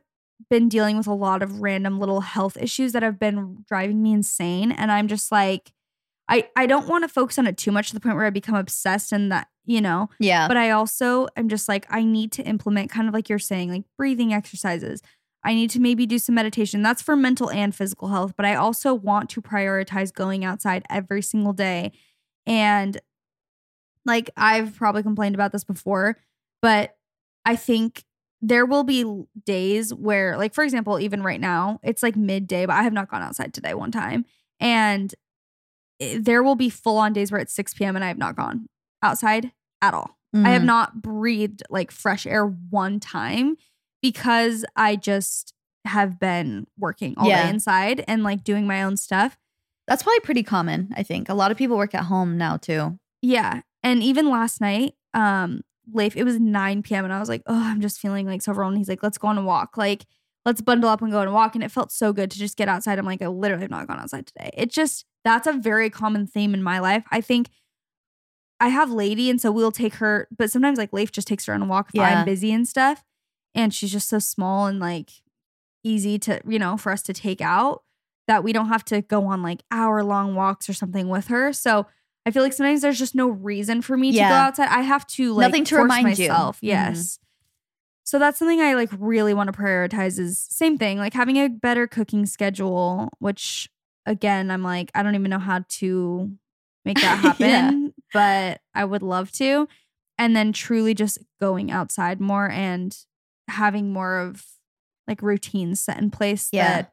[0.51, 4.13] been dealing with a lot of random little health issues that have been driving me
[4.13, 5.73] insane and I'm just like
[6.29, 8.31] I I don't want to focus on it too much to the point where I
[8.31, 10.47] become obsessed and that, you know, Yeah.
[10.47, 13.71] but I also am just like, I need to implement kind of like you're saying,
[13.71, 15.01] like breathing exercises.
[15.45, 16.83] I need to maybe do some meditation.
[16.83, 18.35] That's for mental and physical health.
[18.37, 21.93] But I also want to prioritize going outside every single day.
[22.47, 23.01] And
[24.05, 26.19] like I've probably complained about this before,
[26.61, 26.97] but
[27.45, 28.05] I think
[28.41, 29.05] there will be
[29.45, 33.11] days where, like, for example, even right now, it's like midday, but I have not
[33.11, 34.25] gone outside today one time.
[34.61, 35.15] And
[35.99, 37.97] it- there will be full on days where it's 6 p.m.
[37.97, 38.69] and I have not gone
[39.03, 40.17] outside at all.
[40.35, 40.67] I have Mhm.
[40.67, 43.57] not breathed like fresh air one time
[44.03, 45.55] because I just
[45.87, 47.45] have been working all Yeah.
[47.45, 49.39] day inside and like doing my own stuff.
[49.87, 50.93] That's probably pretty common.
[50.95, 52.99] I think a lot of people work at home now too.
[53.23, 53.63] Yeah.
[53.83, 55.63] And even last night, um,
[55.93, 57.05] Leif, it was 9 p.m.
[57.05, 58.79] and I was like, oh, I'm just feeling like so overwhelmed.
[58.79, 59.77] He's like, let's go on a walk.
[59.77, 60.07] Like,
[60.45, 61.55] let's bundle up and go on a walk.
[61.55, 62.99] And it felt so good to just get outside.
[62.99, 64.51] I'm like, I literally have not gone outside today.
[64.55, 67.05] It just, that's a very common theme in my life.
[67.11, 67.49] I think
[68.61, 71.55] I have Lady, and so we'll take her, but sometimes like Leif just takes her
[71.55, 72.21] on a walk if Yeah.
[72.21, 73.05] I'm busy and stuff.
[73.55, 75.11] And she's just so small and like
[75.85, 77.83] easy to, you know, for us to take out
[78.27, 81.53] that we don't have to go on like hour long walks or something with her.
[81.53, 81.87] So
[82.29, 84.69] I feel like sometimes there's just no reason for me to go outside.
[84.69, 86.29] I have to like Nothing to force remind you.
[86.29, 86.57] myself.
[86.59, 86.69] Mhm.
[86.69, 87.19] Yes.
[88.05, 91.49] So that's something I like really want to prioritize is same thing, like having a
[91.49, 93.69] better cooking schedule, which
[94.07, 96.31] again, I'm like, I don't even know how to
[96.85, 97.89] make that happen, Yeah.
[98.13, 99.67] but I would love to.
[100.19, 102.97] And then truly just going outside more and
[103.49, 104.45] having more of
[105.07, 106.69] like routines set in place Yeah.
[106.83, 106.93] that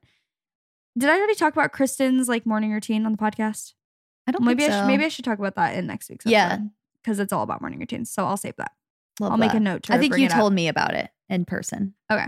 [0.97, 3.73] did I already talk about Kristen's like morning routine on the podcast?
[4.27, 4.79] I don't Maybe I so.
[4.81, 6.45] should maybe I should talk about that in next week's Yeah.
[6.53, 6.69] episode.
[7.03, 8.09] Because it's all about morning routines.
[8.09, 8.71] So I'll save that.
[9.19, 10.39] Love I'll make a note to I think bring you it up.
[10.39, 11.93] told me about it in person.
[12.11, 12.25] Okay.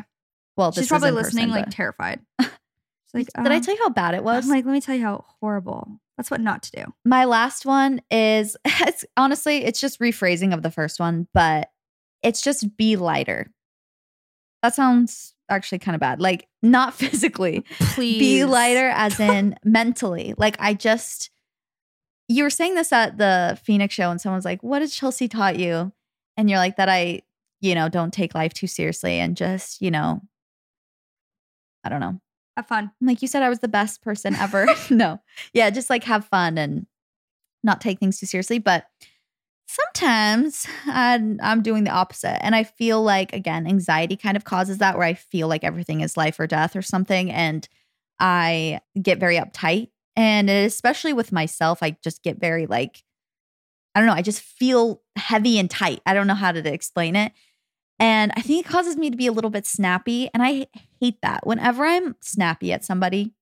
[0.56, 2.20] Well, this She's is probably in listening person, like but- terrified.
[2.40, 2.50] She's
[3.14, 4.46] like, Did I um, tell you how bad it was?
[4.46, 6.00] I'm like, let me tell you how horrible.
[6.18, 6.94] That's what not to do.
[7.06, 11.70] My last one is it's honestly, it's just rephrasing of the first one, but
[12.24, 13.52] it's just be lighter.
[14.64, 16.20] That sounds actually kind of bad.
[16.20, 17.66] Like not physically.
[17.80, 20.34] Please Be lighter as in mentally.
[20.38, 21.30] Like I just
[22.28, 25.58] you were saying this at the Phoenix show and someone's like, "What has Chelsey taught
[25.58, 25.92] you?"
[26.36, 27.22] And you're like that I,
[27.62, 30.22] you know, don't take life too seriously and just, you know,
[31.84, 32.20] I don't know.
[32.58, 32.92] Have fun.
[33.02, 34.68] I'm like you said I was the best person ever.
[34.90, 35.20] no.
[35.54, 36.86] Yeah, just like have fun and
[37.64, 38.60] not take things too seriously.
[38.60, 38.86] But
[39.68, 42.44] sometimes I'm, I'm doing the opposite.
[42.44, 46.02] And I feel like, again, anxiety kind of causes that where I feel like everything
[46.02, 47.32] is life or death or something.
[47.32, 47.68] And
[48.20, 49.90] I get very uptight.
[50.18, 53.04] And especially with myself, I just get very like,
[53.94, 56.02] I don't know, I just feel heavy and tight.
[56.08, 57.32] I don't know how to explain it.
[58.00, 60.30] And I think it causes me to be a little bit snappy.
[60.34, 60.68] And I
[61.00, 61.46] hate that.
[61.46, 63.34] Whenever I'm snappy at somebody,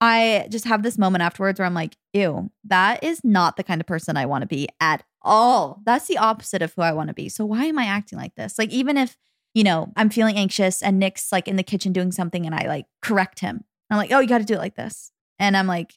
[0.00, 3.80] I just have this moment afterwards where I'm like, ew, that is not the kind
[3.80, 5.82] of person I want to be at all.
[5.84, 7.28] That's the opposite of who I want to be.
[7.28, 8.58] So why am I acting like this?
[8.58, 9.18] Like, even if,
[9.54, 12.66] you know, I'm feeling anxious and Nick's like in the kitchen doing something and I
[12.66, 13.64] like correct him.
[13.90, 15.10] I'm like, oh, you got to do it like this.
[15.40, 15.94] And I'm like,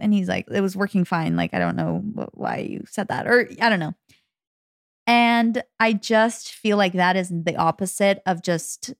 [0.00, 1.36] and he's like, it was working fine.
[1.36, 2.02] Like, I don't know
[2.32, 3.28] why you said that.
[3.28, 3.94] Or I don't know.
[5.06, 8.94] And I just feel like that is the opposite of just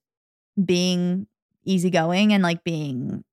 [0.62, 1.26] being
[1.64, 3.24] easygoing and like being,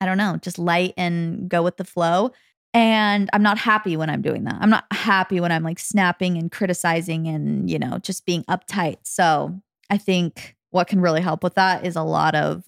[0.00, 2.32] I don't know, just light and go with the flow.
[2.74, 4.58] And I'm not happy when I'm doing that.
[4.60, 8.98] I'm not happy when I'm like snapping and criticizing and, you know, just being uptight.
[9.04, 12.64] So I think what can really help with that is a lot of,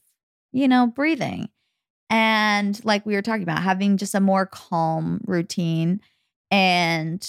[0.52, 1.48] you know, breathing.
[2.11, 6.00] And like we were talking about, having just a more calm routine.
[6.50, 7.26] And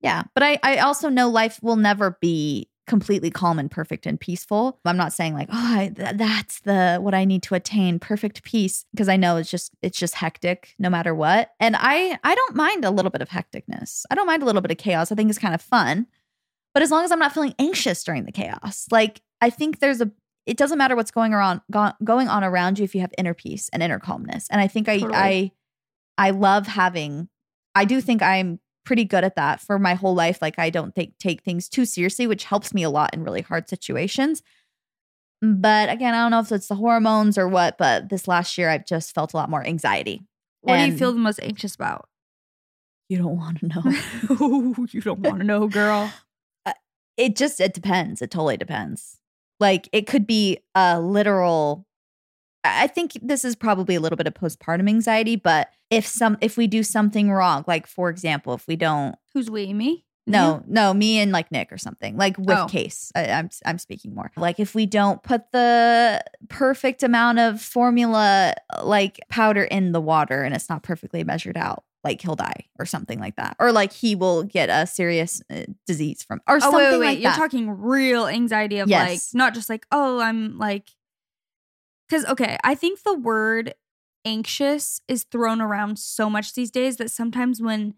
[0.00, 4.18] yeah, but I, I also know life will never be completely calm and perfect and
[4.18, 4.80] peaceful.
[4.84, 8.42] I'm not saying like, oh, I, th- that's the what I need to attain, perfect
[8.42, 11.52] peace, because I know it's just it's just hectic no matter what.
[11.60, 14.04] And I I don't mind a little bit of hecticness.
[14.10, 15.12] I don't mind a little bit of chaos.
[15.12, 16.06] I think it's kind of fun.
[16.72, 20.00] But as long as I'm not feeling anxious during the chaos, like I think there's
[20.00, 20.10] a
[20.46, 23.34] it doesn't matter what's going around go, going on around you if you have inner
[23.34, 24.46] peace and inner calmness.
[24.50, 25.14] And I think I Totally.
[25.14, 25.52] I
[26.18, 27.28] I love having
[27.74, 30.40] I do think I'm pretty good at that for my whole life.
[30.42, 33.42] Like I don't think take things too seriously, which helps me a lot in really
[33.42, 34.42] hard situations.
[35.42, 38.68] But again, I don't know if it's the hormones or what, but this last year
[38.68, 40.22] I've just felt a lot more anxiety.
[40.62, 42.08] What do you feel the most anxious about?
[43.08, 44.76] You don't want to know.
[44.90, 46.12] you don't want to know, girl.
[46.66, 46.74] Uh,
[47.16, 48.20] it just it depends.
[48.20, 49.19] It totally depends.
[49.60, 51.86] Like it could be a literal
[52.62, 56.56] I think this is probably a little bit of postpartum anxiety, but if some if
[56.56, 59.72] we do something wrong, like for example, if we don't Who's we?
[59.72, 60.04] Me?
[60.26, 62.16] No, no, me and like Nick or something.
[62.16, 62.66] Like with Oh.
[62.66, 64.30] Case, I, I'm I'm speaking more.
[64.36, 70.42] Like if we don't put the perfect amount of formula like powder in the water
[70.42, 73.92] and it's not perfectly measured out, like he'll die or something like that, or like
[73.92, 77.06] he will get a serious uh, disease from or Oh something wait, wait, wait.
[77.06, 77.38] like You're that.
[77.38, 79.08] talking real anxiety of Yes.
[79.32, 80.88] like not just like oh I'm like
[82.08, 83.74] because okay I think the word
[84.24, 87.94] anxious is thrown around so much these days that sometimes when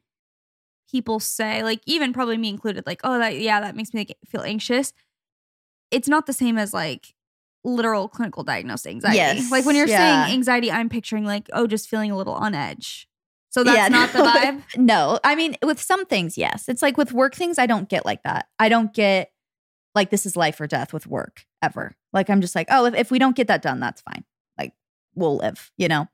[0.90, 4.16] people say like even probably me included like oh that yeah that makes me like,
[4.28, 4.92] feel anxious
[5.90, 7.14] it's not the same as like
[7.64, 10.24] literal clinical diagnosed anxiety Yes, like when you're yeah.
[10.26, 13.08] saying anxiety i'm picturing like oh just feeling a little on edge
[13.52, 14.24] So that's Yeah, not the no.
[14.32, 14.62] vibe.
[14.78, 16.68] No, I mean, with some things, yes.
[16.68, 18.48] It's like with work things, I don't get like that.
[18.58, 19.30] I don't get
[19.94, 21.94] like this is life or death with work ever.
[22.14, 24.24] Like I'm just like, oh, if, if we don't get that done, that's fine.
[24.58, 24.72] Like
[25.14, 26.08] we'll live, you know?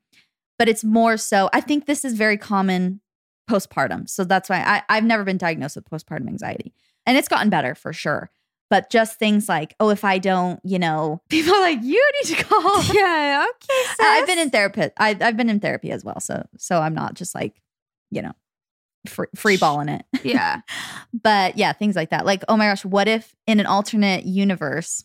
[0.59, 3.01] But it's more so, I think this is very common
[3.49, 4.09] postpartum.
[4.09, 6.75] So that's why I, I've never been diagnosed with postpartum anxiety.
[7.07, 8.31] And it's gotten better for sure.
[8.71, 12.37] But just things like, oh, if I don't, you know, people are like, you need
[12.37, 12.83] to call.
[12.93, 13.83] Yeah, okay.
[13.87, 13.97] Sis.
[14.01, 14.83] I've been in therapy.
[14.99, 16.21] I, I've been in therapy as well.
[16.21, 17.61] So so I'm not just like,
[18.11, 18.33] you know,
[19.07, 20.05] free, free balling it.
[20.23, 20.61] Yeah.
[21.15, 22.27] but yeah, things like that.
[22.27, 25.05] Like, oh my gosh, what if in an alternate universe?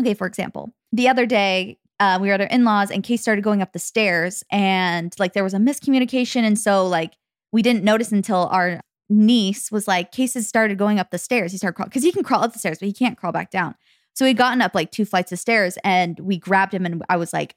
[0.00, 3.20] Okay, for example, the other day uh, we were at our in laws and Case
[3.20, 6.42] started going up the stairs and like there was a miscommunication.
[6.42, 7.12] And so like
[7.52, 8.80] we didn't notice until our
[9.10, 11.52] niece was like, Case's started going up the stairs.
[11.52, 13.50] He started crawling because he can crawl up the stairs, but he can't crawl back
[13.50, 13.74] down.
[14.14, 17.16] So he'd gotten up like two flights of stairs and we grabbed him and I
[17.16, 17.56] was like,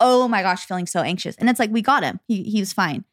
[0.00, 1.36] oh my gosh, feeling so anxious.
[1.36, 2.20] And it's like, we got him.
[2.26, 3.04] He, he was fine.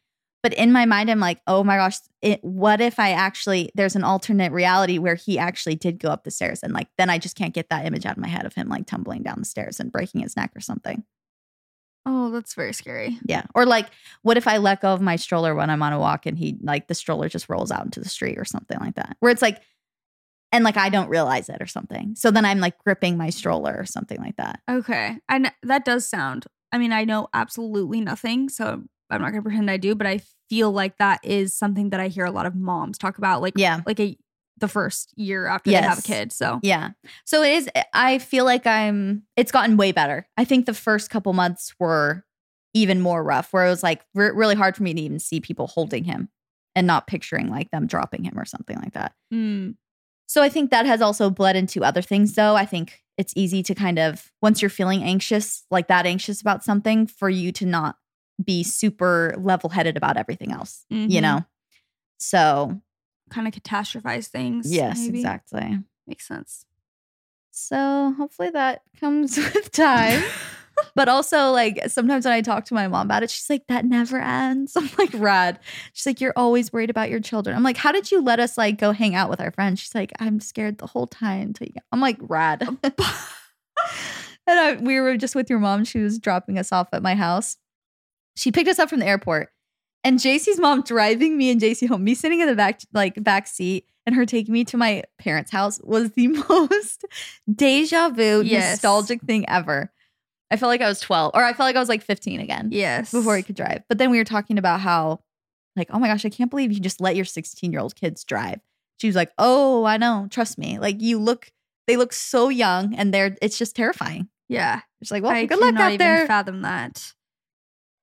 [0.41, 3.95] But in my mind, I'm like, oh my gosh, it, what if I actually, there's
[3.95, 7.17] an alternate reality where he actually did go up the stairs and like, then I
[7.17, 9.45] just can't get that image out of my head of him like tumbling down the
[9.45, 11.03] stairs and breaking his neck or something.
[12.05, 13.17] Oh, that's very scary.
[13.23, 13.43] Yeah.
[13.53, 13.87] Or like,
[14.23, 16.57] what if I let go of my stroller when I'm on a walk and he
[16.61, 19.17] like the stroller just rolls out into the street or something like that?
[19.19, 19.61] Where it's like,
[20.51, 22.15] and like I don't realize it or something.
[22.15, 24.61] So then I'm like gripping my stroller or something like that.
[24.69, 25.17] Okay.
[25.27, 28.49] And that does sound, I mean, I know absolutely nothing.
[28.49, 28.81] So
[29.11, 31.99] I'm not going to pretend I do, but I feel like that is something that
[31.99, 33.41] I hear a lot of moms talk about.
[33.41, 33.81] Like, Yeah.
[33.85, 34.17] like a,
[34.59, 36.31] the first year after they have a kid.
[36.31, 36.91] So, Yeah.
[37.25, 40.27] So it is, I feel like I'm, it's gotten way better.
[40.37, 42.25] I think the first couple months were
[42.73, 45.39] even more rough, where it was like re- really hard for me to even see
[45.39, 46.29] people holding him
[46.75, 49.13] and not picturing like them dropping him or something like that.
[49.33, 49.75] mm,
[50.27, 52.55] So I think that has also bled into other things, though.
[52.55, 56.63] I think it's easy to kind of, once you're feeling anxious, like that anxious about
[56.63, 57.97] something, for you to not
[58.41, 61.21] be super level headed about everything else, you Mhm.
[61.21, 61.45] know?
[62.19, 62.81] So,
[63.29, 64.71] kind of catastrophize things.
[64.71, 65.19] yes, maybe.
[65.19, 65.79] exactly.
[66.07, 66.65] Makes sense.
[67.51, 70.23] So hopefully that comes with time.
[70.95, 73.85] but also, like, sometimes when I talk to my mom about it, she's like, that
[73.85, 74.73] never ends.
[74.77, 75.59] I'm like, rad.
[75.93, 77.55] She's like, you're always worried about your children.
[77.55, 79.79] I'm like, how did you let us like go hang out with our friends?
[79.79, 81.81] She's like, I'm scared the whole time until you.
[81.91, 82.63] I'm like, rad.
[82.63, 85.85] Um, and I, we were just with your mom.
[85.85, 87.57] She was dropping us off at my house.
[88.35, 89.49] She picked us up from the airport.
[90.03, 93.47] And Jaci's mom driving me and JC home, me sitting in the back like back
[93.47, 97.05] seat and her taking me to my parents' house was the most
[97.53, 98.71] deja vu Yes.
[98.73, 99.91] nostalgic thing ever.
[100.51, 102.69] I felt like I was 12 or I felt like I was like 15 again
[102.71, 103.11] Yes.
[103.11, 103.83] before he could drive.
[103.89, 105.19] But then we were talking about how
[105.75, 108.59] like, oh my gosh, I can't believe you just let your 16-year-old kids drive.
[108.99, 110.27] She was like, "Oh, I know.
[110.29, 110.77] Trust me.
[110.79, 111.51] Like you look
[111.87, 114.81] they look so young and they're it's just terrifying." Yeah.
[115.01, 117.13] It's like, "Well, I good luck out even there." fathom that.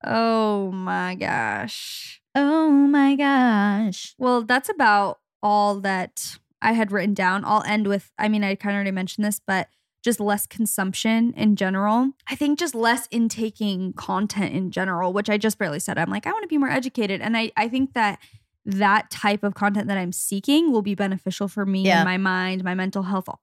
[0.07, 2.21] Oh my gosh.
[2.35, 4.15] oh my gosh.
[4.19, 7.45] Well, that's about all that I had written down.
[7.45, 9.69] I'll end with I mean, I kind of already mentioned this, but
[10.05, 12.13] just less consumption in general.
[12.31, 15.99] I think just less intaking content in general, which I just barely said.
[15.99, 17.21] I'm like, I want to be more educated.
[17.21, 18.21] And I, I think that
[18.65, 21.99] that type of content that I'm seeking will be beneficial for me Yeah.
[22.01, 23.41] and my mind, my mental health, all-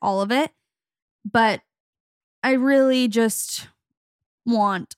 [0.00, 0.50] all of it.
[1.30, 1.60] But
[2.42, 3.68] I really just
[4.46, 4.96] want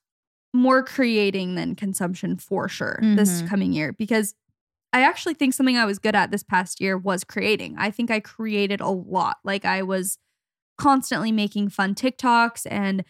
[0.55, 3.49] more creating than consumption for sure this Mhm.
[3.49, 4.35] coming year because
[4.93, 7.77] I actually think something I was good at this past year was creating.
[7.79, 9.37] I think I created a lot.
[9.45, 10.19] Like I was
[10.79, 13.05] constantly making fun TikToks and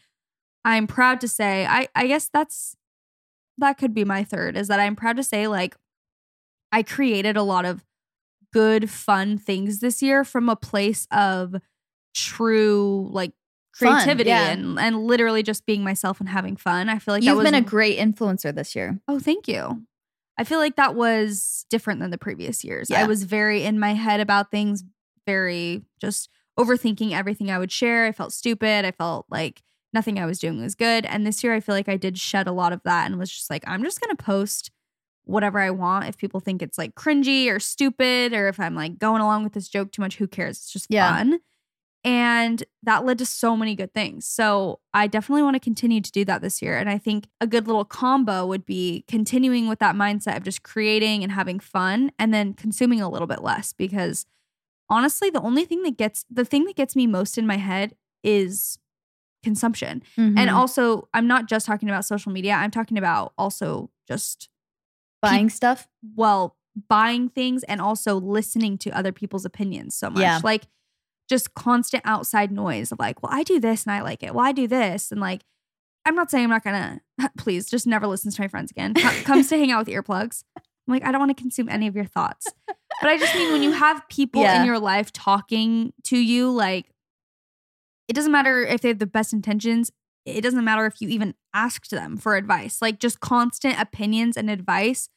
[0.64, 2.74] I'm proud to say I I guess that's
[3.59, 5.76] that could be my third is that I'm proud to say like
[6.72, 7.84] I created a lot of
[8.53, 11.55] good fun things this year from a place of
[12.14, 13.32] true like
[13.79, 14.51] creativity yeah.
[14.51, 16.89] and and literally just being myself and having fun.
[16.89, 19.01] I feel like that You've was been a great influencer this year.
[19.09, 19.85] Oh, thank you.
[20.37, 22.91] I feel like that was different than the previous years.
[22.91, 24.85] I was very in my head about things,
[25.26, 28.07] very just overthinking everything I would share.
[28.07, 28.85] I felt stupid.
[28.85, 29.62] I felt like
[29.93, 31.07] nothing I was doing was good.
[31.07, 33.31] And this year, I feel like I did shed a lot of that and was
[33.31, 34.70] just like, I'm just going to post
[35.24, 36.07] whatever I want.
[36.07, 39.53] If people think it's like cringy or stupid, or if I'm like going along with
[39.55, 40.59] this joke too much, who cares?
[40.59, 41.16] It's just Yeah.
[41.16, 41.39] fun.
[42.09, 44.27] And that led to so many good things.
[44.27, 46.79] So I definitely want to continue to do that this year.
[46.79, 50.63] And I think a good little combo would be continuing with that mindset of just
[50.63, 54.25] creating and having fun and then consuming a little bit less because
[54.89, 57.95] honestly, the only thing that gets the thing that gets me most in my head
[58.25, 58.79] is
[59.43, 60.03] consumption.
[60.17, 60.39] Mm-hmm.
[60.39, 64.49] And also, I'm not just talking about social media, I'm talking about also just
[65.21, 65.89] buying stuff.
[66.17, 66.57] well,
[66.89, 70.23] buying things and also listening to other people's opinions so much.
[70.23, 70.41] Yeah.
[70.43, 70.63] Like
[71.29, 74.35] just constant outside noise of like, well, I do this and I like it.
[74.35, 75.11] Well, I do this.
[75.12, 75.43] And like,
[76.05, 77.01] I'm not saying I'm not gonna
[77.39, 78.95] please just never listens to my friends again.
[78.95, 80.43] Co- comes to hang out with earplugs.
[80.57, 82.47] I'm like, I don't want to consume any of your thoughts.
[82.66, 84.61] But I just mean when you have people Yeah.
[84.61, 86.87] in your life talking to you, like,
[88.09, 89.93] it doesn't matter if they have the best intentions.
[90.24, 92.81] It doesn't matter if you even asked them for advice.
[92.81, 95.11] Like, just constant opinions and advice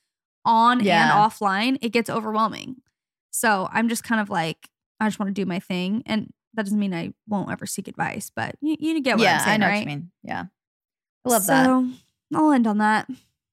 [0.43, 2.77] on and offline, it gets overwhelming.
[3.31, 4.67] So I'm just kind of like,
[5.01, 6.03] I just want to do my thing.
[6.05, 9.37] And that doesn't mean I won't ever seek advice, but you, you get what yeah,
[9.37, 9.73] I'm saying, I know right?
[9.73, 10.11] what you mean.
[10.23, 10.45] Yeah.
[11.25, 11.65] I love that.
[11.65, 11.89] so,
[12.33, 13.09] I'll end on that.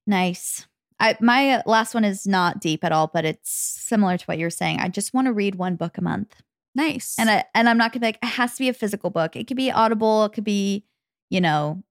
[0.06, 0.66] Nice.
[1.00, 4.38] I my uh, last one is not deep at all, but it's similar to what
[4.38, 4.80] you're saying.
[4.80, 6.42] I just want to read one book a month.
[6.74, 7.14] Nice.
[7.18, 9.36] And I and I'm not gonna be like, it has to be a physical book.
[9.36, 10.84] It could be audible, it could be,
[11.30, 11.82] you know,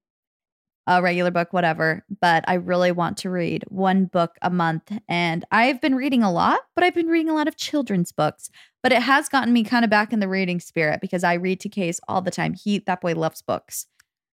[0.88, 2.04] a regular book, whatever.
[2.22, 4.92] But I really want to read one book a month.
[5.10, 8.50] And I've been reading a lot, but I've been reading a lot of children's books.
[8.82, 11.60] But it has gotten me kind of back in the reading spirit because I read
[11.62, 12.54] to Case all the time.
[12.54, 13.86] He that boy loves books.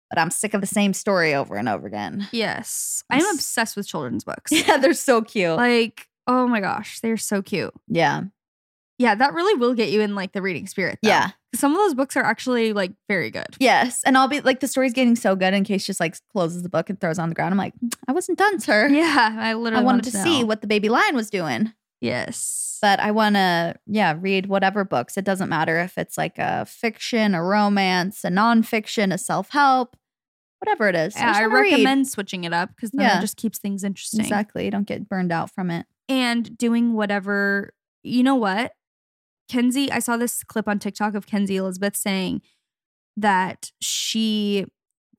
[0.10, 2.30] But I'm sick of the same story over and over again.
[2.32, 3.04] yes.
[3.10, 3.36] I'm Yes.
[3.36, 4.52] obsessed with children's books.
[4.54, 5.58] Yeah, they're so cute.
[5.58, 7.74] Like, oh my gosh, they're so cute.
[7.90, 8.22] yeah.
[9.00, 10.98] Yeah, that really will get you in like the reading spirit.
[11.04, 11.10] though.
[11.10, 11.30] Yeah.
[11.56, 13.56] Some of those books are actually like very good.
[13.60, 14.02] Yes.
[14.06, 16.70] And I'll be like, the story's getting so good in Case just like closes the
[16.70, 17.54] book and throws it on the ground.
[17.54, 18.88] I'm like, "Mm, I wasn't done, sir.
[18.92, 20.24] Yeah, I literally I wanted to know.
[20.24, 21.74] see what the baby lion was doing.
[22.02, 22.80] Yes.
[22.82, 25.18] But I want to, yeah, read whatever books.
[25.18, 29.96] It doesn't matter if it's like a fiction, a romance, a nonfiction, a self help,
[30.60, 31.16] whatever it is.
[31.16, 31.72] Yeah, just I wanna read.
[31.72, 33.18] recommend switching it up because then Yeah.
[33.18, 34.20] it just keeps things interesting.
[34.22, 34.66] Exactly.
[34.66, 35.86] You don't get burned out from it.
[36.10, 37.74] And doing whatever,
[38.04, 38.74] you know what?
[39.48, 42.42] Kenzie, I saw this clip on TikTok of Kenzie Elizabeth saying
[43.16, 44.66] that she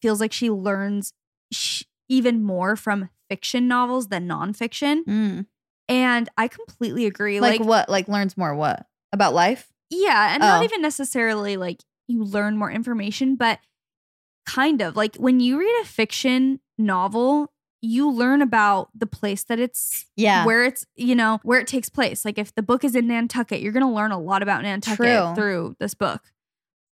[0.02, 1.12] feels like she learns
[1.52, 5.04] sh- even more from fiction novels than nonfiction.
[5.04, 5.46] Mm.
[5.88, 7.40] And I completely agree.
[7.40, 7.88] Like, Like, what?
[7.88, 8.86] Like learns more what?
[9.12, 9.70] About life?
[9.90, 10.64] yeah, and not Oh.
[10.64, 13.58] even necessarily like you learn more information, but
[14.46, 17.50] kind of like when you read a fiction novel,
[17.80, 20.44] you learn about the place that it's Yeah.
[20.44, 23.60] where it's you know where it takes place like if the book is in nantucket
[23.60, 25.34] you're going to learn a lot about nantucket True.
[25.36, 26.22] through this book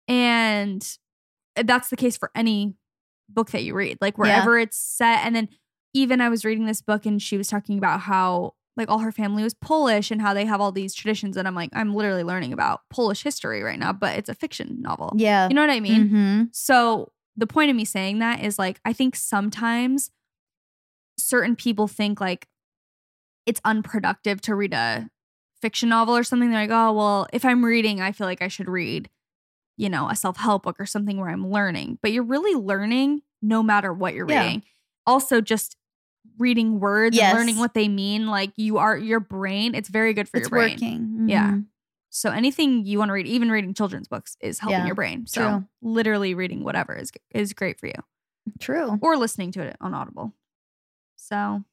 [0.08, 0.96] and
[1.56, 2.74] that's the case for any
[3.28, 5.48] book that you read like wherever it's set and then
[5.94, 9.12] even i was reading this book and she was talking about how like all her
[9.12, 12.24] family was polish and how they have all these traditions and i'm like i'm literally
[12.24, 15.48] learning about polish history right now but it's a fiction novel yeah.
[15.48, 16.48] you know what i mean Mhm.
[16.52, 20.10] so the point of me saying that is like I think sometimes
[21.22, 22.46] certain people think like
[23.46, 25.08] it's unproductive to read a
[25.60, 26.50] fiction novel or something.
[26.50, 29.08] They're like, oh well, if I'm reading, I feel like I should read,
[29.76, 31.98] you know, a self-help book or something where I'm learning.
[32.02, 34.44] But you're really learning no matter what you're Yeah.
[34.44, 34.64] reading.
[35.06, 35.76] Also just
[36.38, 37.30] reading words Yes.
[37.30, 38.26] and learning what they mean.
[38.28, 40.70] Like you are your brain, it's very good for It's your brain.
[40.72, 41.28] working.
[41.28, 41.50] Yeah.
[41.52, 41.66] Mhm.
[42.10, 45.26] So anything you want to read, even reading children's books, is helping Yeah, your brain.
[45.26, 45.64] So true.
[45.80, 47.94] literally reading whatever is is great for you,
[48.60, 48.98] True.
[49.00, 50.34] or listening to it on Audible.
[51.32, 51.64] So,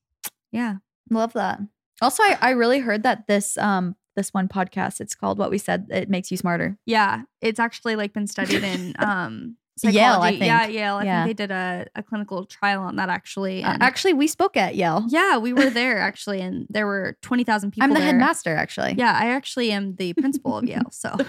[0.54, 0.76] yeah,
[1.10, 1.60] Love that.
[2.02, 5.58] Also, I, I really heard that this um this one podcast, it's called What We
[5.58, 6.78] Said, it makes you smarter.
[6.86, 10.46] yeah, it's actually like been studied in um Yale, I psychology.
[10.46, 10.68] Yeah.
[10.68, 10.96] Yale.
[10.96, 11.24] I Yeah.
[11.26, 13.64] think they did a, a clinical trial on that actually.
[13.64, 15.04] Uh, actually, we spoke at Yale.
[15.10, 17.84] yeah, we were there actually, and there were twenty thousand people.
[17.86, 18.06] I'm the there.
[18.08, 18.94] headmaster, actually.
[18.98, 20.90] Yeah, I actually am the principal of Yale.
[20.92, 21.16] So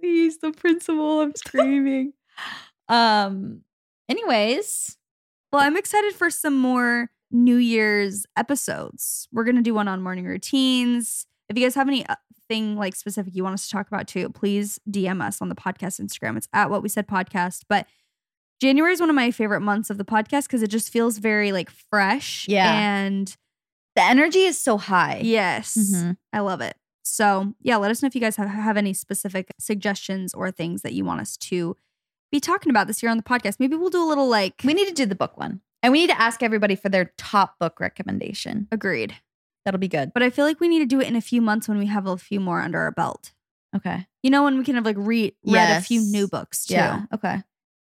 [0.00, 1.22] Please, the principal.
[1.22, 2.12] I'm screaming.
[2.88, 3.62] um.
[4.12, 4.98] Anyways,
[5.52, 9.26] Well, I'm excited for some more New Year's episodes.
[9.32, 11.26] We're gonna do one on morning routines.
[11.48, 12.16] If you guys have any uh,
[12.50, 15.98] like specific you want us to talk about too, please DM us on the podcast
[15.98, 16.36] Instagram.
[16.36, 17.62] It's at what we said podcast.
[17.66, 17.86] But
[18.60, 21.50] January is one of my favorite months of the podcast because it just feels very
[21.50, 22.46] like fresh.
[22.46, 22.70] Yeah.
[22.70, 23.34] And
[23.96, 25.20] the energy is so high.
[25.24, 26.18] yes, Mhm.
[26.34, 26.76] I love it.
[27.02, 30.82] So yeah, let us know if you guys have, have any specific suggestions or things
[30.82, 31.74] that you want us to
[32.32, 33.60] be talking about this year on the podcast.
[33.60, 36.00] Maybe we'll do a little like We need to do the book one, and we
[36.00, 38.66] need to ask everybody for their top book recommendation.
[38.72, 39.14] agreed.
[39.64, 40.12] That'll be good.
[40.12, 41.86] But I feel like we need to do it in a few months when we
[41.86, 43.32] have a few more under our belt.
[43.76, 44.06] Okay.
[44.24, 46.74] You know, when we can have like re- read a few new books too.
[46.74, 47.02] Yeah.
[47.14, 47.42] Okay.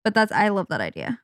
[0.05, 1.21] But that's I love that idea.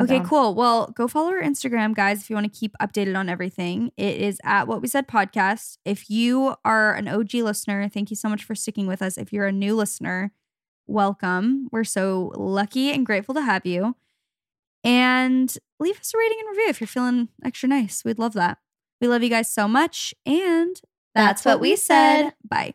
[0.00, 0.54] Okay, cool.
[0.54, 3.92] Well, go follow our Instagram, guys, if you want to keep updated on everything.
[3.96, 5.76] It is at What We Said Podcast.
[5.84, 9.16] If you are an OG listener, thank you so much for sticking with us.
[9.18, 10.32] If you're a new listener,
[10.92, 11.68] welcome.
[11.72, 13.96] We're so lucky and grateful to have you.
[14.84, 18.04] And leave us a rating and review if you're feeling extra nice.
[18.04, 18.58] We'd love that.
[19.00, 20.14] We love you guys so much.
[20.26, 20.80] And
[21.14, 22.32] That's what we said.
[22.48, 22.74] Bye.